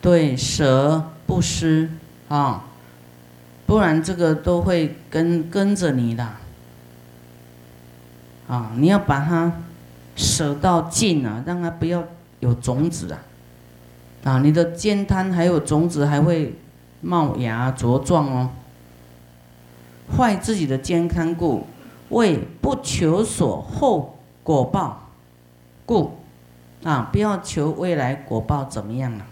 [0.00, 1.90] 对，舍不施
[2.28, 2.62] 啊，
[3.66, 6.24] 不然这个都会跟跟着你的
[8.48, 8.70] 啊！
[8.76, 9.52] 你要把它
[10.16, 12.02] 舍到尽啊，让它不要
[12.40, 13.20] 有种子啊！
[14.24, 16.56] 啊，你的尖滩还有种子还会
[17.02, 18.50] 冒芽茁壮哦。
[20.16, 21.66] 坏自己的健康故，
[22.08, 25.08] 为不求所后果报
[25.84, 26.16] 故
[26.82, 29.26] 啊，不要求未来果报怎么样了。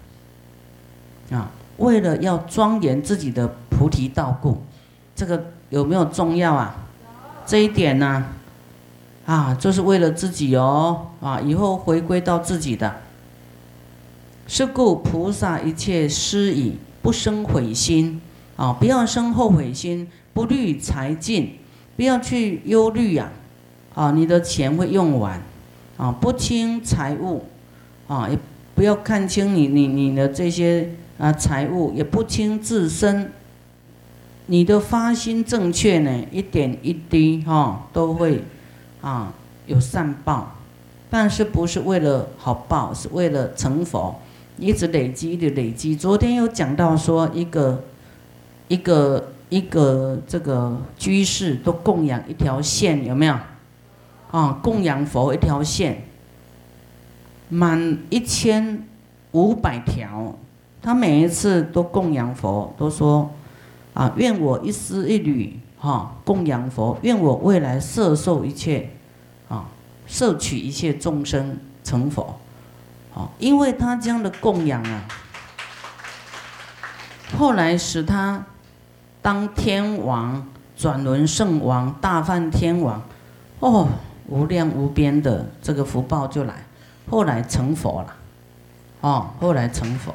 [1.38, 4.62] 啊，为了要庄严自己的菩提道故，
[5.14, 6.76] 这个有没有重要啊？
[7.46, 8.26] 这一点呢，
[9.26, 12.96] 啊就是为了自己哦，啊，以后回归到自己的。
[14.46, 18.20] 是故菩萨一切施以不生悔心，
[18.56, 21.58] 啊，不要生后悔心，不虑财尽，
[21.96, 23.30] 不要去忧虑呀，
[23.94, 25.42] 啊，你的钱会用完，
[25.96, 27.44] 啊，不轻财物，
[28.06, 28.38] 啊，也
[28.74, 30.88] 不要看清你你你的这些。
[31.18, 33.32] 啊，财物也不轻自身，
[34.48, 38.44] 你的发心正确呢，一点一滴哈都会
[39.06, 39.32] 啊
[39.66, 40.48] 有善报，
[41.08, 44.16] 但是不是为了好报，是为了成佛，
[44.58, 45.94] 一直累积一直累积。
[45.94, 47.84] 昨天有讲到说，一个
[48.66, 53.36] 一个一个这个居士都供养一条线，有没有？
[54.32, 56.02] 啊，供养佛一条线，
[57.48, 58.84] 满一千
[59.30, 60.34] 五百条。
[60.82, 63.30] 他每一次都供养佛，都说
[63.94, 68.88] ：“啊，愿我一丝一缕，哈，供养佛；愿我未来摄受一切，
[69.48, 69.66] 啊，
[70.06, 72.38] 摄取一切众生成佛。”
[73.16, 75.04] 啊，因为他这样的供养啊，
[77.38, 78.44] 后来使他
[79.22, 83.02] 当天王，转轮圣王，大梵天王，
[83.60, 83.88] 哦，
[84.28, 86.66] 无量无边的这个福报就来，
[87.08, 88.14] 后来成佛了，
[89.00, 90.12] 哦，后来成佛。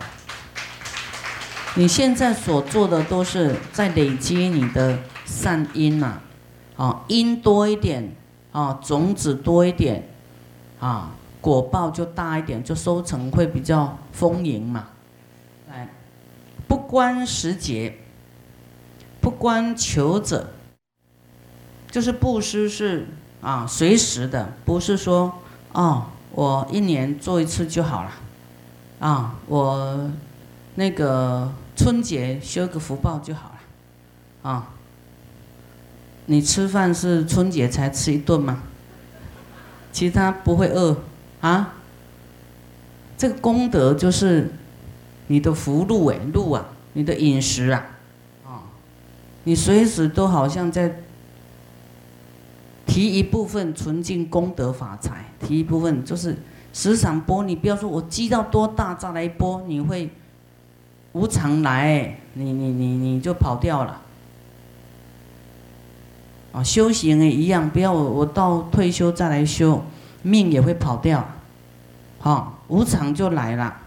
[1.73, 6.19] 你现在所做的都是在累积你的善因呐，
[6.77, 8.15] 啊，因多一点，
[8.51, 10.09] 啊，种子多一点，
[10.79, 14.89] 啊，果报就大一点，就收成会比较丰盈嘛。
[15.69, 15.89] 来，
[16.67, 17.97] 不关时节，
[19.19, 20.51] 不关求者，
[21.89, 23.07] 就是布施是
[23.41, 25.33] 啊，随时的，不是说
[25.73, 28.11] 哦，我一年做一次就好了，
[28.99, 30.11] 啊，我
[30.75, 31.51] 那个。
[31.73, 34.69] 春节修个福报就好了，啊，
[36.25, 38.63] 你吃饭是春节才吃一顿吗？
[39.91, 40.95] 其他不会饿
[41.41, 41.73] 啊？
[43.17, 44.49] 这个功德就是
[45.27, 47.85] 你的福禄哎，禄啊，你的饮食啊，
[48.45, 48.63] 啊，
[49.43, 51.03] 你随时都好像在
[52.85, 56.35] 提一部分纯净功德法财，提一部分就是
[56.73, 60.09] 时常播，你不要说我积到多大再来播，你会
[61.11, 64.00] 无常来，你你你你就跑掉了。
[66.53, 69.81] 啊，修行也一样，不要我我到退休再来修，
[70.21, 71.25] 命也会跑掉。
[72.19, 73.77] 好，无常就来了。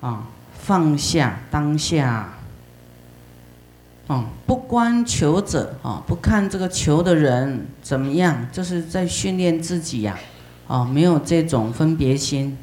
[0.00, 2.28] 啊，放下当下。
[4.08, 10.18] 哦，不观求者，啊，不看这个求的人怎么样，就是在训练自己呀。
[10.66, 12.58] 啊，没有这种分别心。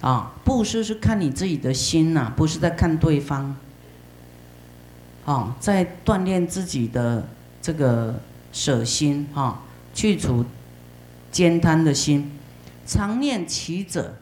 [0.00, 3.56] 啊，布施是看你自己的心呐，不是在看对方。
[5.24, 7.26] 啊，在锻炼自己的
[7.60, 8.14] 这个。
[8.52, 9.62] 舍心哈，
[9.94, 10.44] 去除
[11.30, 12.32] 兼贪的心，
[12.86, 14.16] 常念其者，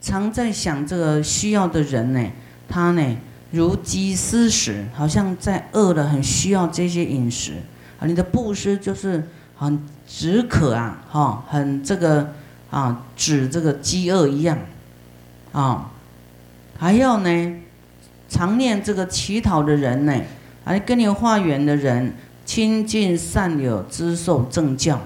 [0.00, 2.30] 常在想这个需要的人呢，
[2.68, 3.16] 他呢
[3.50, 7.54] 如饥思食，好像在饿了，很需要这些饮食
[7.98, 8.06] 啊。
[8.06, 12.34] 你的布施就是很止渴啊，哈，很这个
[12.70, 14.58] 啊，止这个饥饿一样
[15.52, 15.90] 啊。
[16.78, 17.56] 还要呢，
[18.28, 20.14] 常念这个乞讨的人呢，
[20.64, 22.12] 还跟你化缘的人。
[22.46, 25.00] 亲近善友，知受正教，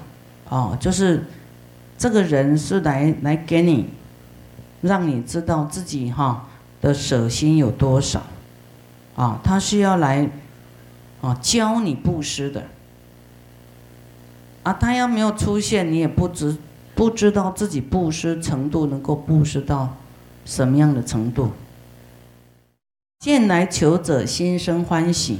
[0.50, 1.24] 哦，就是
[1.96, 3.88] 这个人是来来给你，
[4.83, 6.46] 让你知道自己哈
[6.83, 8.22] 的舍心有多少，
[9.16, 10.29] 啊，他是要来，
[11.22, 12.66] 啊，教你布施的，
[14.62, 16.59] 啊，他要没有出现，你也不知
[16.94, 19.96] 不知道自己布施程度能够布施到
[20.44, 21.53] 什么样的程度。
[23.18, 25.38] 见来求者，心生欢喜。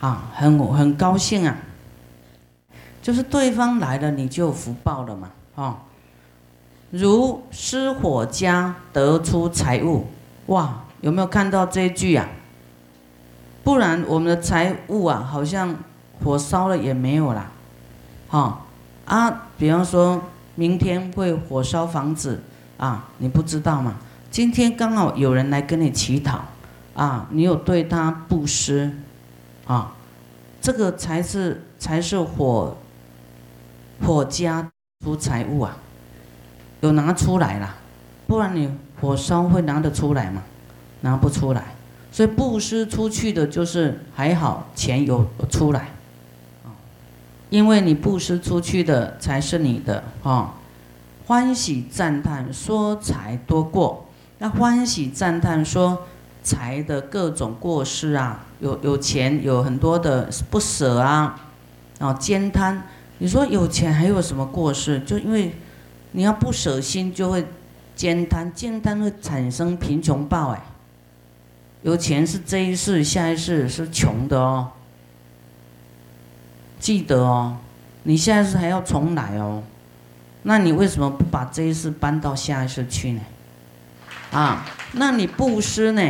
[0.00, 1.56] 啊，很很高兴啊，
[3.00, 5.78] 就是对方来了，你就有福报了嘛，啊，
[6.90, 10.06] 如失火家得出财物，
[10.46, 12.28] 哇，有没有看到这一句啊？
[13.62, 15.74] 不然我们的财物啊，好像
[16.22, 17.50] 火烧了也没有啦，
[18.28, 18.60] 哈
[19.06, 20.22] 啊，比方说
[20.54, 22.42] 明天会火烧房子
[22.76, 23.94] 啊，你不知道嘛？
[24.30, 26.40] 今天刚好有人来跟你乞讨
[26.94, 28.92] 啊，你有对他布施。
[29.66, 29.94] 啊，
[30.60, 32.76] 这个才是才是火
[34.04, 34.70] 火家
[35.02, 35.76] 出财物啊，
[36.80, 37.74] 有拿出来了，
[38.26, 40.42] 不然你火烧会拿得出来吗？
[41.00, 41.74] 拿不出来，
[42.12, 45.80] 所以布施出去的就是还好钱有出来，
[46.64, 46.68] 啊
[47.50, 50.54] 因为你布施出去的才是你的啊，
[51.26, 54.06] 欢喜赞叹说财多过，
[54.38, 56.06] 那欢喜赞叹说。
[56.44, 61.40] 财的各种过失啊，有有钱有很多的不舍啊，
[61.98, 62.86] 啊兼贪。
[63.18, 65.00] 你说有钱还有什么过失？
[65.00, 65.54] 就因为
[66.12, 67.46] 你要不舍心，就会
[67.96, 70.60] 兼贪，兼贪会产生贫穷报哎。
[71.82, 74.70] 有钱是这一世，下一世是穷的哦。
[76.78, 77.56] 记得哦，
[78.02, 79.62] 你下一世还要重来哦。
[80.42, 83.20] 那你为什么不把这一世搬到下一世去呢？
[84.30, 86.02] 啊，那你布施呢？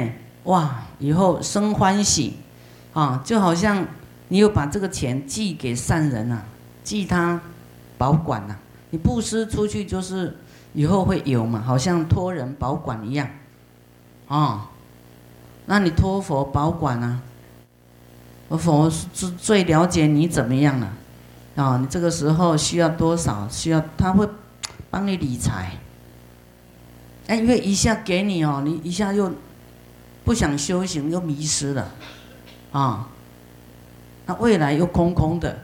[0.44, 2.34] 哇，以后生欢喜，
[2.92, 3.86] 啊，就好像
[4.28, 6.42] 你有把这个钱寄给善人呐，
[6.82, 7.40] 寄他
[7.96, 8.54] 保管呐，
[8.90, 10.36] 你布施出去就是
[10.74, 13.26] 以后会有嘛，好像托人保管一样，
[14.28, 14.68] 啊，
[15.64, 17.22] 那你托佛保管啊，
[18.48, 20.92] 我佛是最了解你怎么样了，
[21.56, 24.28] 啊，你这个时候需要多少，需要他会
[24.90, 25.78] 帮你理财，
[27.28, 29.32] 哎，因为一下给你哦，你一下又。
[30.24, 31.92] 不想修行又迷失了，
[32.72, 33.08] 啊，
[34.24, 35.58] 那未来又空空的，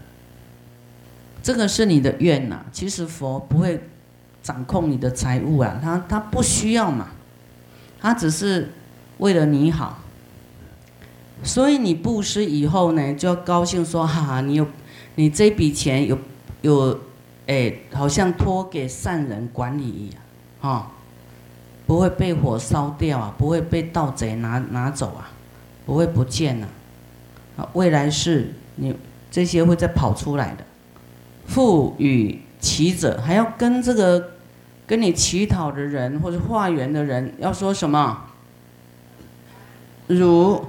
[1.42, 2.62] 这个是你的愿呐。
[2.70, 3.82] 其实佛不会
[4.42, 7.08] 掌控你的财物啊，他他不需要嘛，
[7.98, 8.70] 他只是
[9.16, 9.98] 为了你好。
[11.42, 14.66] 所以你布施以后呢，就要高兴说：哈哈，你有
[15.14, 16.18] 你这笔钱有
[16.60, 17.00] 有，
[17.46, 20.20] 哎，好像托给善人管理一样，
[20.60, 20.92] 啊。
[21.90, 25.28] 不会被火烧掉啊，不会被盗贼拿拿走啊，
[25.84, 26.68] 不会不见了。
[27.56, 28.94] 啊，未来是你
[29.28, 30.62] 这些会再跑出来的。
[31.46, 34.34] 富与乞者还要跟这个
[34.86, 38.16] 跟你乞讨的人或者化缘的人要说什么？
[40.06, 40.64] 如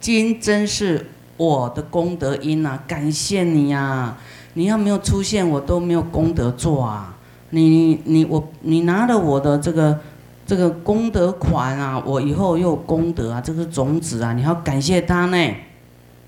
[0.00, 4.16] 今真是我的功德因啊，感谢你呀！
[4.54, 7.14] 你要没有出现，我都没有功德做啊。
[7.50, 10.00] 你你我你拿了我的这个。
[10.48, 15.54] 这个功德款啊，我以后又有功德啊，这个种子啊，你要感谢他呢，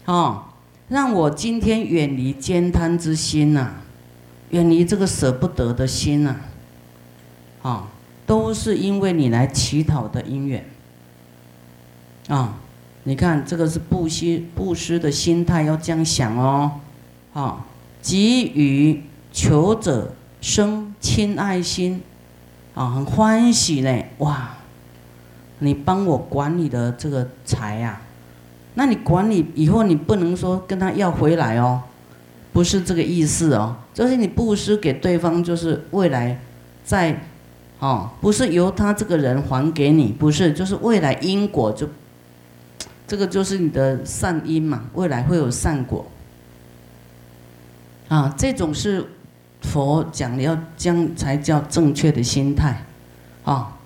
[0.04, 0.42] 哦，
[0.88, 3.76] 让我今天远离兼贪之心呐，
[4.50, 6.36] 远离这个舍不得的心呐，
[7.62, 7.88] 啊，
[8.26, 10.66] 都是因为你来乞讨的因缘。
[12.28, 12.58] 啊，
[13.04, 16.72] 你看这个是布施布施的心态要这样想哦，
[17.32, 17.64] 啊，
[18.02, 19.02] 给予
[19.32, 20.12] 求者
[20.42, 22.02] 生亲爱心，
[22.80, 24.52] 啊，很欢喜呢，哇，
[25.58, 28.00] 你帮我管理的这个财呀。
[28.72, 31.82] 那你管理以后，你不能说跟他要回来哦，
[32.54, 33.76] 不是这个意思哦。
[33.92, 36.40] 就是你布施给对方，就是未来
[36.82, 37.20] 在，
[37.80, 41.86] 哦，不是由他这个人还给你，不是，就是未来因果就，
[43.06, 46.06] 这个就是你的善因嘛，未来会有善果。
[48.08, 49.04] 啊，这种是
[49.62, 52.84] 佛讲的，要将才叫正确的心态，
[53.44, 53.76] 啊，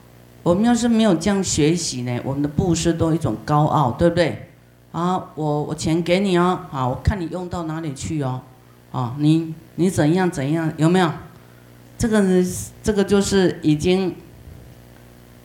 [0.43, 4.49] 我们要是没有这样学习呢，我们的布施都一种高傲，对不对？
[4.93, 8.41] 啊，我我钱给你哦，啊，我看你用到哪里去哦，
[8.93, 11.11] 啊，你你怎样怎样有没有？
[11.99, 12.47] 这个呢
[12.83, 14.14] 这个就是已经，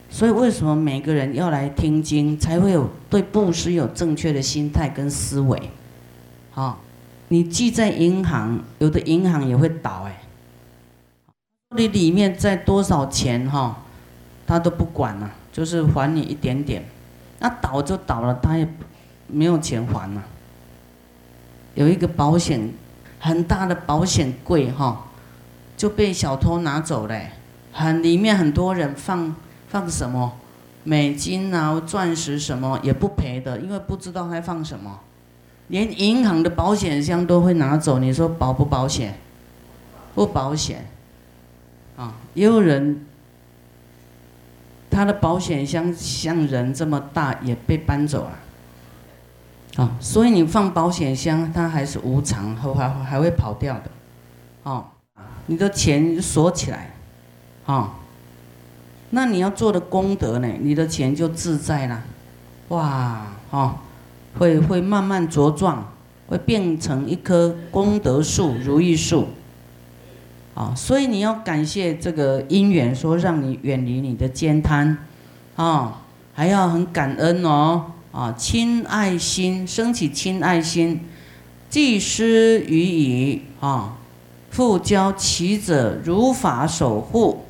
[0.10, 5.72] 所以为什么每个人要来听经，才会有对布施有正确的心态跟思维？
[6.54, 6.78] 啊，
[7.30, 10.19] 你寄在银行，有的银行也会倒哎，
[11.76, 13.78] 你里面在多少钱哈，
[14.48, 16.84] 他都不管了，就是还你一点点，
[17.40, 18.68] 那倒就倒了，他也。
[19.32, 20.24] 没有钱还了，
[21.76, 22.74] 有一个保险
[23.20, 25.06] 很大的保险柜哈，
[25.78, 27.16] 就被小偷拿走了，
[27.72, 29.36] 很里面很多人放
[29.68, 30.34] 放什么？
[30.84, 35.00] 美金啊、钻石什么也不赔的，因为不知道该放什么，
[35.68, 39.14] 连银行的保险箱都会拿走，你说保不保险？
[40.16, 40.88] 不保险，
[42.00, 43.06] 啊，也有人
[44.90, 48.40] 他的保险箱像人这么大也被搬走了。
[49.76, 53.92] 啊，所以你放保险箱，它还是无常，还还还会跑掉的，
[54.64, 54.84] 哦，
[55.46, 56.92] 你的钱锁起来，
[57.66, 57.94] 啊，
[59.12, 62.02] 那你要做的功德呢，你的钱就自在了，
[62.70, 63.76] 哇，哦，
[64.38, 65.94] 会会慢慢茁壮，
[66.28, 69.30] 会变成一棵功德树、如意树，
[70.60, 74.98] 啊，所以你要感谢这个因缘，说让你远离你的煎贪，
[75.56, 76.02] 啊，
[76.34, 77.94] 还要很感恩哦。
[78.12, 81.00] 啊，亲爱心升起，亲爱心，
[81.70, 83.96] 济施予以啊，
[84.50, 87.46] 复教其者如法守护，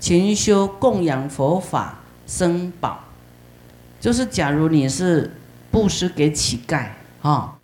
[0.00, 3.00] 勤修供养佛法生宝。
[4.00, 5.30] 就是假如你是
[5.70, 6.86] 布施给乞丐
[7.20, 7.58] 啊，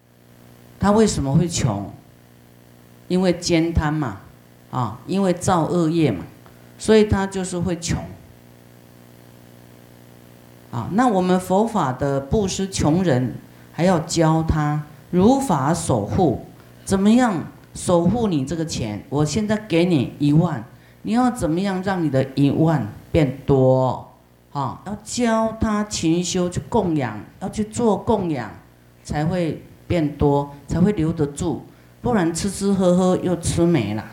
[0.79, 1.91] 他为什么会穷？
[3.07, 4.19] 因为奸贪嘛，
[4.71, 6.25] 啊，因为造恶业嘛，
[6.79, 7.99] 所以他就是会穷。
[10.71, 13.35] 啊，那我们佛法的布施穷人，
[13.73, 16.45] 还要教他如法守护，
[16.85, 17.45] 怎么样
[17.75, 19.03] 守护你这个钱？
[19.09, 20.63] 我现在给你一万，
[21.03, 24.07] 你要怎么样让你的一万变多？
[24.53, 28.51] 啊，要教他勤修去供养，要去做供养，
[29.05, 31.63] 才会变多，才会留得住，
[32.03, 34.05] 不然吃吃喝喝又吃没了，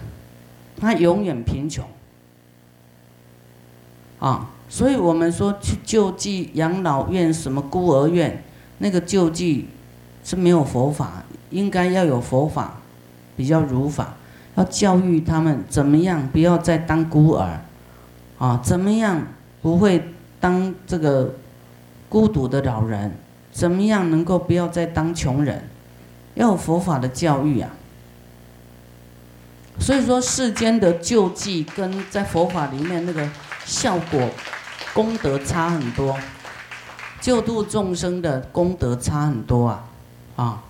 [0.79, 1.85] 他永远贫穷。
[4.19, 4.49] 啊。
[4.67, 8.43] 所以我们说去救济养老院、什么孤儿院，
[8.79, 9.67] 那个救济
[10.23, 12.77] 是没有佛法，应该要有佛法，
[13.37, 14.15] 比较如法，
[14.55, 17.61] 要教育他们怎么样不要再当孤儿，
[18.39, 19.21] 啊，怎么样
[19.61, 20.03] 不会
[20.39, 21.35] 当这个
[22.09, 23.11] 孤独的老人，
[23.51, 25.63] 怎么样能够不要再当穷人，
[26.33, 27.69] 要有佛法的教育啊。
[29.79, 33.27] 所以说世间的救济跟在佛法里面那个
[33.65, 34.29] 效果。
[34.93, 36.17] 功德差很多，
[37.19, 39.83] 救度众生的功德差很多啊，
[40.37, 40.63] 啊，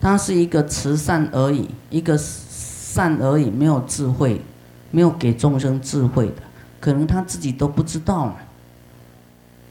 [0.00, 4.40] 他是一个慈善而已，一个善而已，没有智慧，
[4.90, 6.42] 没有给众生智慧的，
[6.80, 8.34] 可能他自己都不知道嘛，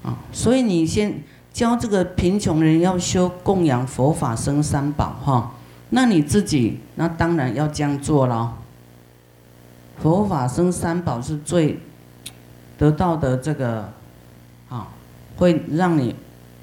[0.04, 1.22] 啊，所以你先
[1.52, 5.52] 教这个贫穷人要修供养佛法生三宝哈，
[5.90, 8.56] 那你自己那当然要这样做了，
[10.02, 11.80] 佛法生三宝是最
[12.78, 13.90] 得到的这个。
[14.70, 14.86] 啊，
[15.38, 16.14] 会让你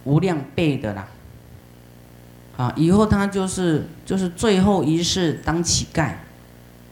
[0.04, 1.08] 无量倍的啦！
[2.54, 6.12] 啊，以后他就是就是最后一世当乞丐，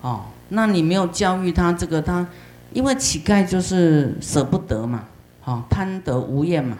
[0.00, 2.26] 哦，那你没有教育他这个他，
[2.72, 5.04] 因为乞丐就是舍不得嘛，
[5.44, 6.78] 啊，贪得无厌嘛，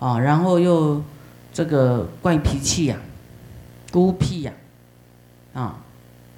[0.00, 1.00] 啊，然后又
[1.52, 2.96] 这个怪脾气呀，
[3.92, 4.52] 孤僻呀，
[5.54, 5.76] 啊，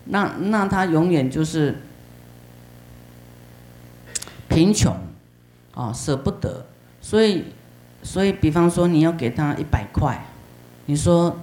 [0.05, 1.81] 那那他永远就是
[4.55, 4.97] 贫穷，
[5.75, 6.65] 啊，舍不得。
[7.01, 7.45] 所以，
[8.05, 10.25] 所以，比方说，你要给他一百块，
[10.87, 11.37] 你说，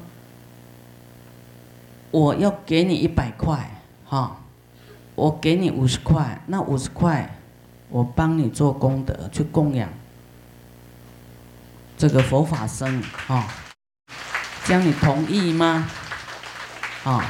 [2.09, 3.69] 我要给你一百块，
[4.05, 4.37] 哈，
[5.15, 7.37] 我给你五十块，那五十块，
[7.89, 9.89] 我帮你做功德，去供养
[11.97, 13.45] 这个佛法僧，哈，
[14.63, 15.85] 这样你同意吗？
[17.03, 17.25] 啊，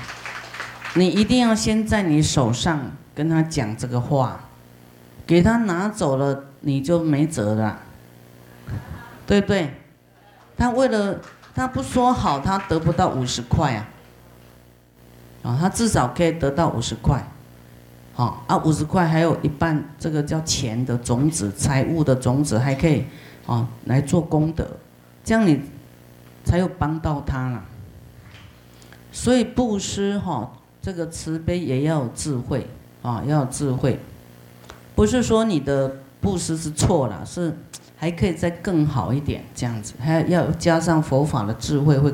[0.94, 4.40] 你一定要先在你手上跟他讲这个话，
[5.32, 7.80] 给他拿走了，你就没辙了，
[9.26, 9.74] 对不对？
[10.58, 11.22] 他为了
[11.56, 13.88] 他不说好，他得不到五十块啊。
[15.42, 17.26] 啊，他至少可以得到五十块，
[18.14, 23.06] 好啊，五十块还有一半，这个叫钱的种子、财物的种子，还可以
[23.48, 24.68] 啊来做功德，
[25.24, 25.62] 这样你
[26.44, 27.64] 才有帮到他了。
[29.14, 30.52] 所以布施哈，
[30.82, 32.68] 这个慈悲也要有智慧
[33.02, 33.98] 啊，要有智慧，
[34.96, 37.58] 不是说你的布施是错了，是
[37.98, 42.14] 还可以再更好一点这样子，还要加上佛法的智慧，会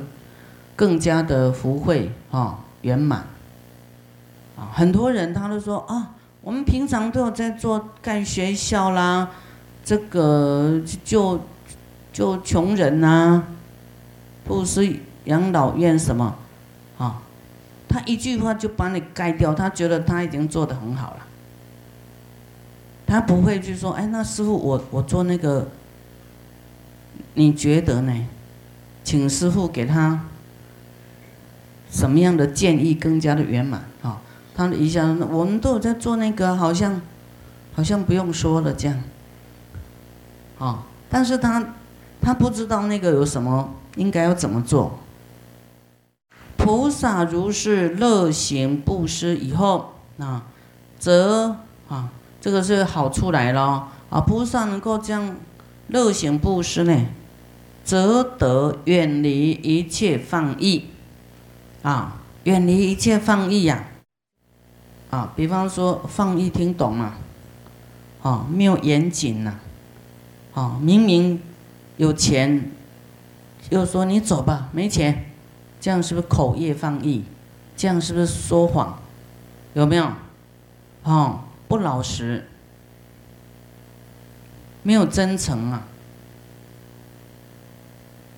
[0.76, 2.60] 更加的福慧啊。
[2.84, 3.26] 圆满
[4.56, 4.70] 啊！
[4.72, 9.30] 很多人他都说啊，我们平常都有在做盖学校啦，
[9.84, 11.42] 这个救
[12.14, 13.44] 救穷人呐，
[14.46, 16.36] 不是养老院什么
[17.00, 17.20] 啊？
[17.90, 21.27] 他一句话就把你盖掉，他觉得他已经做得很好了，
[23.08, 25.68] 他不会去说，哎，那师傅我我做那个，
[27.34, 28.28] 你觉得呢？
[29.04, 30.26] 请师傅给他。
[31.90, 34.20] 什么样的建议更加的圆满啊？
[34.54, 37.02] 他一下，我们都有在做那个，好像，
[37.74, 39.04] 好像不用说了这样，
[40.60, 41.76] 啊，但是他，
[42.20, 45.00] 他不知道那个有什么应该要怎么做。
[46.58, 50.44] 菩萨如是乐行布施以后啊，
[51.00, 51.56] 则
[51.88, 55.36] 啊，这个是好处来了啊，菩萨能够这样
[55.88, 57.06] 乐行布施呢，
[57.84, 60.86] 则得远离一切放逸。
[61.84, 63.86] 啊，远离一切放逸呀！
[65.10, 67.16] 啊，比方说放逸，听懂吗？
[68.22, 69.60] 啊，没有严谨呐！
[70.54, 71.42] 啊，明明
[71.96, 72.72] 有钱，
[73.70, 75.32] 又说你走吧，没钱，
[75.80, 77.24] 这样是不是口业放逸？
[77.78, 79.00] 这样是不是说谎？
[79.74, 80.12] 有没有？
[81.04, 82.48] 哦，不老实，
[84.84, 85.88] 没有真诚啊！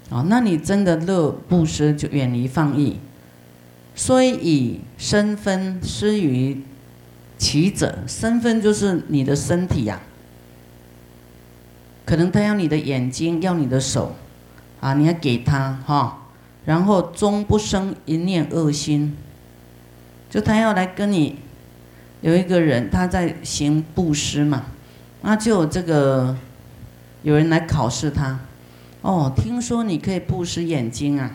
[0.09, 2.99] 啊，那你真的乐布施，就远离放逸。
[3.95, 6.63] 虽以身分施于
[7.38, 10.01] 其者，身分就是你的身体呀。
[12.05, 14.15] 可能他要你的眼睛，要你的手，
[14.80, 16.15] 啊，你要给他哈。
[16.65, 19.15] 然后终不生一念恶心，
[20.30, 21.38] 就他要来跟你
[22.22, 24.63] 有一个人，他在行布施嘛，
[25.22, 26.36] 那就这个
[27.24, 28.39] 有人来考试他。
[29.01, 31.32] 哦，听说你可以布施眼睛啊，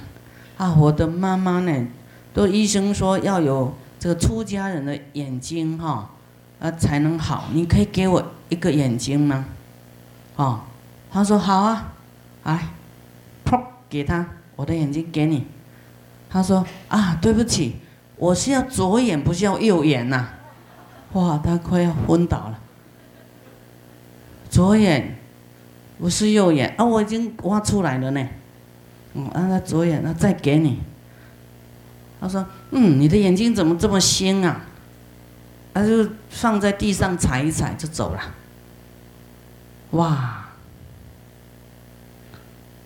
[0.59, 1.87] 啊，我的妈妈呢？
[2.35, 6.11] 都医生说要有这个出家人的眼睛哈，
[6.61, 7.45] 啊才能好。
[7.53, 9.47] 你可以给我一个眼睛吗？
[10.37, 10.61] 哦，
[11.11, 11.93] 他说好啊，
[12.43, 12.69] 来，
[13.47, 13.59] 噗，
[13.89, 14.27] 给他
[14.57, 15.47] 我的眼睛给你。
[16.29, 17.77] 他说啊，对不起，
[18.17, 20.29] 我是要左眼，不是要右眼呐。
[21.15, 22.59] 哇，他快要昏倒了。
[24.51, 25.17] 左眼
[25.99, 28.29] 不是右眼啊，我已经挖出来了呢。
[29.15, 30.81] 嗯，啊，那左眼，那再给你。
[32.21, 34.61] 他说：“嗯，你的眼睛怎么这么新啊？”
[35.75, 38.21] 他就放在地上踩一踩就走了。
[39.91, 40.49] 哇！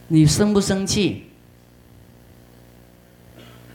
[0.09, 1.28] 你生不生气？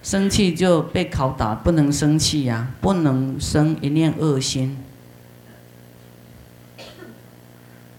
[0.04, 4.78] 生气就被拷打，不能生气呀，不能生一念恶心。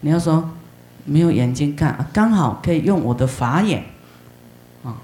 [0.01, 0.51] 你要说
[1.07, 3.85] 没有眼睛看，刚好可以用我的法眼
[4.85, 4.95] 啊。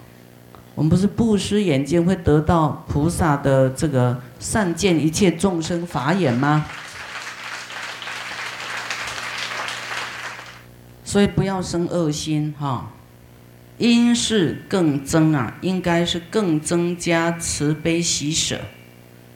[0.75, 6.67] 我们不是布施眼睛会得到菩萨的这个善见一切众生法眼吗？
[11.03, 12.91] 所以不要生恶心哈，
[13.81, 18.61] 应是更增啊，应该是更增加慈悲喜舍，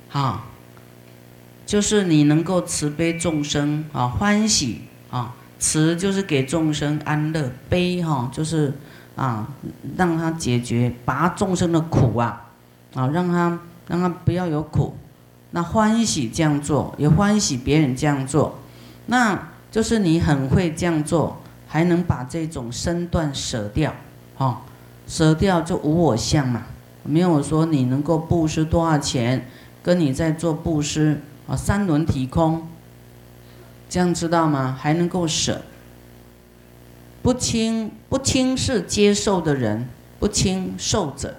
[0.09, 0.45] 哈，
[1.67, 8.73] 就是你能够慈悲众生啊，欢喜啊，慈就是给众生安乐，悲哈就是。
[9.17, 9.47] 啊，
[9.97, 12.47] 让他解决拔众生的苦啊，
[12.95, 14.97] 啊，让他让他不要有苦，
[15.53, 18.59] 那欢喜这样做，也欢喜别人这样做，
[19.07, 23.95] 那就是你很会这样做，还能把这种身段舍掉，
[24.37, 24.59] 哦，
[25.07, 26.63] 舍掉就无我相嘛，
[27.03, 29.49] 没有说你能够布施多少钱，
[29.83, 32.67] 跟你在做布施啊，三轮体空，
[33.89, 34.77] 这样知道吗？
[34.81, 35.63] 还能够舍。
[37.23, 41.37] 不轻不轻是接受的人，不轻受者，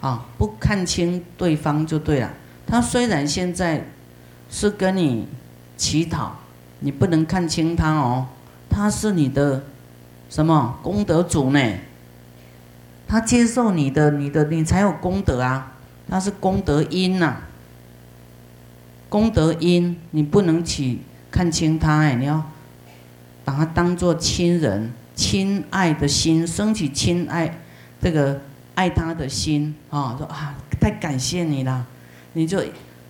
[0.00, 2.32] 啊，不看清对方就对了。
[2.66, 3.86] 他虽然现在
[4.50, 5.28] 是跟你
[5.76, 6.36] 乞讨，
[6.80, 8.26] 你不能看清他哦，
[8.68, 9.62] 他是你的
[10.32, 11.60] 什么功德主呢？
[13.06, 15.74] 他接受你的，你的你才有功德啊，
[16.08, 17.36] 他是功德因呐。
[19.10, 22.42] 功德因，你不能去看清他哎，你要
[23.44, 27.58] 把他当做亲人、亲爱的心，升起亲爱
[28.00, 28.40] 这个
[28.74, 30.16] 爱他的心啊！
[30.16, 31.84] 说啊，太感谢你了，
[32.32, 32.64] 你就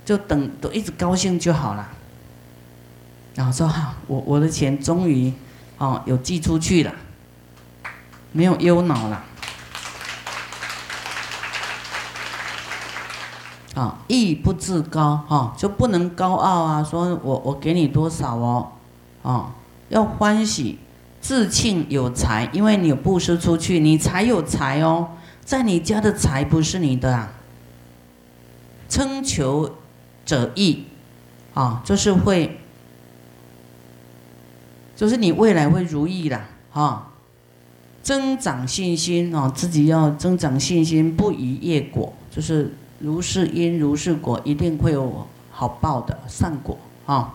[0.04, 1.88] 就等都一直高兴就好了。
[3.36, 5.32] 然后说哈，我我的钱终于
[5.78, 6.92] 哦有寄出去了，
[8.32, 9.24] 没有忧恼了。
[13.74, 16.84] 啊，义不自高，哈，就不能高傲啊！
[16.84, 18.72] 说我我给你多少哦，
[19.22, 19.54] 啊，
[19.88, 20.78] 要欢喜，
[21.22, 25.12] 自庆有财，因为你布施出去，你才有财哦。
[25.42, 27.32] 在你家的财不是你的啊。
[28.90, 29.76] 称求
[30.26, 30.84] 者意，
[31.54, 32.60] 啊，就是会，
[34.94, 36.38] 就是你未来会如意的，
[36.70, 37.11] 哈。
[38.02, 42.74] 增长信心啊，自己要增长信心，不疑业果，就是。
[43.04, 47.34] 如是因如是果，一定会有好报的善果啊！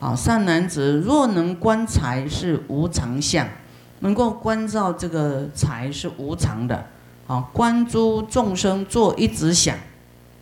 [0.00, 3.46] 好，善男子若能观财是无常相，
[4.00, 6.86] 能够观照这个财是无常的
[7.28, 7.48] 啊！
[7.52, 9.76] 观诸众生做一直想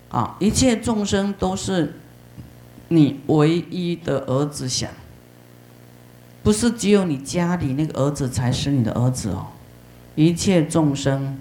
[0.08, 2.00] 啊，一切众生都是
[2.88, 4.90] 你唯一的儿子想，
[6.48, 9.48] 不是只有你家里那个儿子才是你的儿子哦，
[10.14, 11.36] 一切众生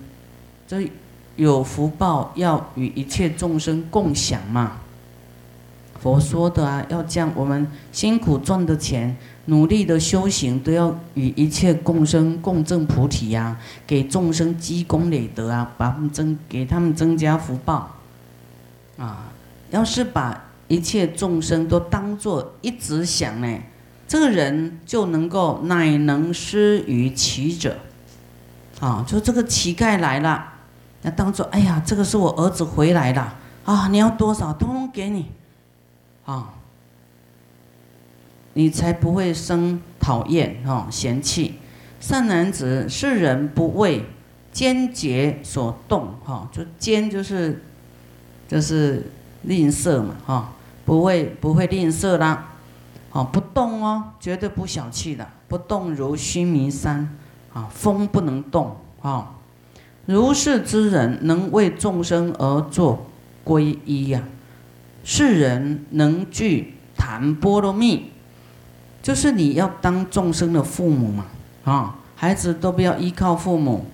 [0.67, 0.85] 这。
[1.37, 4.79] 有福报要与一切众生共享嘛？
[6.01, 13.55] 佛说的啊，要将我们辛苦赚的钱、努力的修行，都要与一切共生共振菩提呀，
[13.85, 17.95] 给众生积功累德啊，把他们增给他们增加福报
[18.97, 19.31] 啊。
[19.69, 23.57] 要是把一切众生都当做一直想呢，
[24.07, 27.77] 这个人就能够乃能施于乞者
[28.79, 30.53] 啊，就这个乞丐来了。
[31.01, 33.35] 那当做，哎呀，这个是我儿子回来了
[33.65, 33.87] 啊！
[33.89, 35.27] 你要多少，通通给你，
[36.25, 36.53] 啊，
[38.53, 41.55] 你才不会生讨厌哈嫌弃。
[41.99, 44.05] 善男子，世人不为
[44.51, 47.63] 奸劫所动哈，就奸就是
[48.47, 49.11] 就是
[49.43, 50.53] 吝啬嘛哈，
[50.83, 52.53] 不会不会吝啬啦，
[53.17, 57.17] 哦不动哦，绝对不小气的，不动如须弥山
[57.51, 59.31] 啊，风不能动啊。
[60.05, 63.07] 如是之人，能为众生而作
[63.43, 64.21] 皈依呀。
[65.03, 68.11] 世人能具谈波罗蜜，
[69.01, 71.25] 就是你要当众生的父母嘛。
[71.63, 73.85] 啊，孩子都不要依靠父母，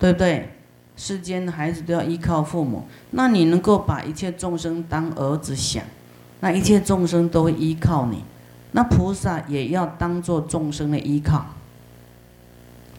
[0.00, 0.52] 对不对？
[0.96, 5.84] 世间的孩子都要依靠父母，那你能够把一切众生当儿子想，
[6.40, 8.24] 那一切众生都会依靠你。
[8.72, 11.46] 那菩萨也要当做众生的依靠。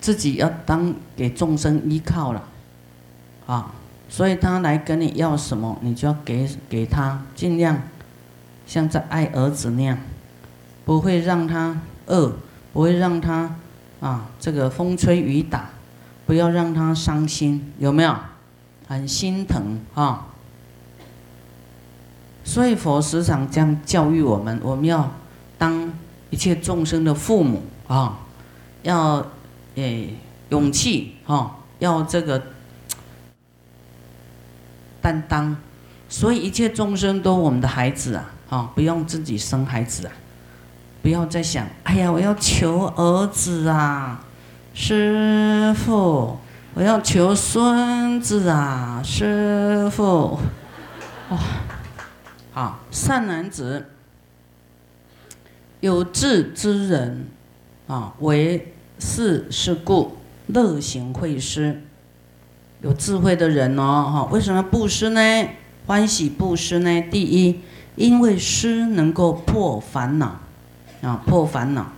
[0.02, 2.42] 自己要当给众生依靠了，
[3.46, 3.72] 啊，
[4.08, 7.82] 所以他来跟你要什么，你就要给给他，尽量
[8.66, 9.98] 像在爱儿子那样，
[10.86, 12.32] 不会让他饿，
[12.72, 13.54] 不会让他
[14.00, 15.70] 啊这个风吹雨打，
[16.26, 18.16] 不要让他伤心，有没有？
[18.88, 20.28] 很心疼啊。
[22.46, 25.12] 所以佛时常这样教育我们，我们要
[25.60, 25.93] 当
[26.32, 28.18] 一切众生的父母啊，
[28.82, 29.24] 要。
[29.76, 30.14] 诶，
[30.49, 32.41] 勇气哈，要这个
[34.99, 35.55] 担当，
[36.10, 40.12] 所以一切众生都我们的孩子啊，哈，不用自己生孩子啊，
[41.01, 44.22] 不要再想，哎呀，我要求儿子啊，
[44.74, 46.38] 师傅，
[46.74, 50.39] 我要求孙子啊，师傅，
[51.30, 51.38] 哇，
[52.51, 53.86] 好，善男子，
[55.80, 57.28] 有志之人
[57.88, 58.74] 啊，为。
[59.02, 60.18] 是是故
[60.48, 61.82] 乐行会施，
[62.82, 65.22] 有智慧的人哦，哈，为什么布施呢？
[65.88, 67.02] 欢喜布施呢？
[67.04, 67.62] 第一，
[67.96, 70.42] 因为施能够破烦恼，
[71.02, 71.94] 啊，破烦恼，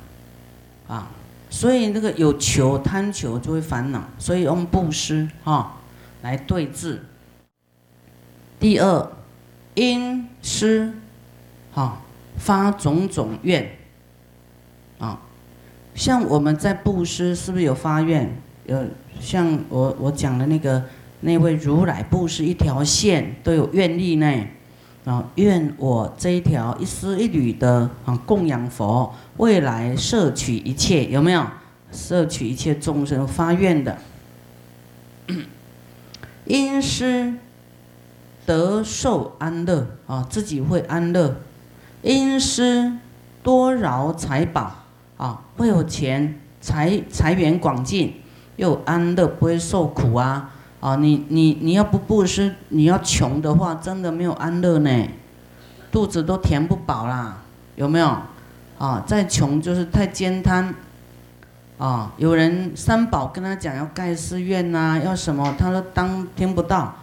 [0.88, 1.10] 啊，
[1.50, 5.78] 所以那个有求贪求就会烦恼，所以用布施哈
[6.22, 7.04] 来对治。
[8.60, 9.12] 第二，
[9.74, 10.94] 因施，
[11.74, 12.00] 哈
[12.42, 13.78] 发种种愿，
[15.00, 15.20] 啊。
[15.94, 18.36] 像我们在布施，是不是有发愿？
[18.66, 18.84] 有
[19.20, 20.84] 像我我讲的那个
[21.20, 24.48] 那位如来布施一条线都有愿力呢，
[25.06, 31.46] 啊，愿我这一条一丝一缕的啊供养佛，未来摄取一切有没有？
[31.92, 33.98] 摄取一切众生发愿的，
[36.46, 37.34] 因施
[38.46, 41.36] 得受安乐啊，自己会安乐；
[42.02, 42.92] 因施
[43.44, 44.72] 多饶财宝
[45.18, 48.16] 啊，会有钱财财源广进，
[48.56, 50.96] 又安乐，不会受苦啊啊！
[50.96, 55.08] 你你你要不布施，你要穷的话，真的没有安乐呢，
[55.92, 57.38] 肚子都填不饱啦，
[57.76, 58.18] 有没有？
[58.80, 60.74] 啊，再穷就是太艰贪。
[61.78, 66.96] 啊，有人三宝跟他讲要盖寺院呐，要什么，他说当听不到，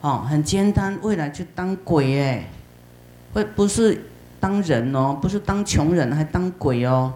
[0.00, 2.50] 哦，很艰难，未来去当鬼哎，
[3.32, 4.04] 会不是
[4.44, 7.14] 当人哦，不是当穷人，还当鬼哦，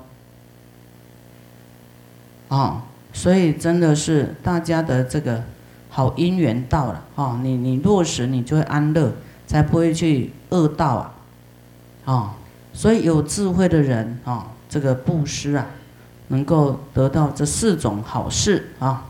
[2.49, 2.81] 哦，
[3.13, 5.43] 所以真的是大家的这个
[5.91, 9.13] 好姻缘到了，哦，你你落实你就会安乐，
[9.47, 11.15] 才不会去恶道啊，
[12.07, 12.31] 哦，
[12.73, 15.67] 所以有智慧的人，哦，这个布施啊。
[16.31, 19.03] 能够得到这四种好事啊。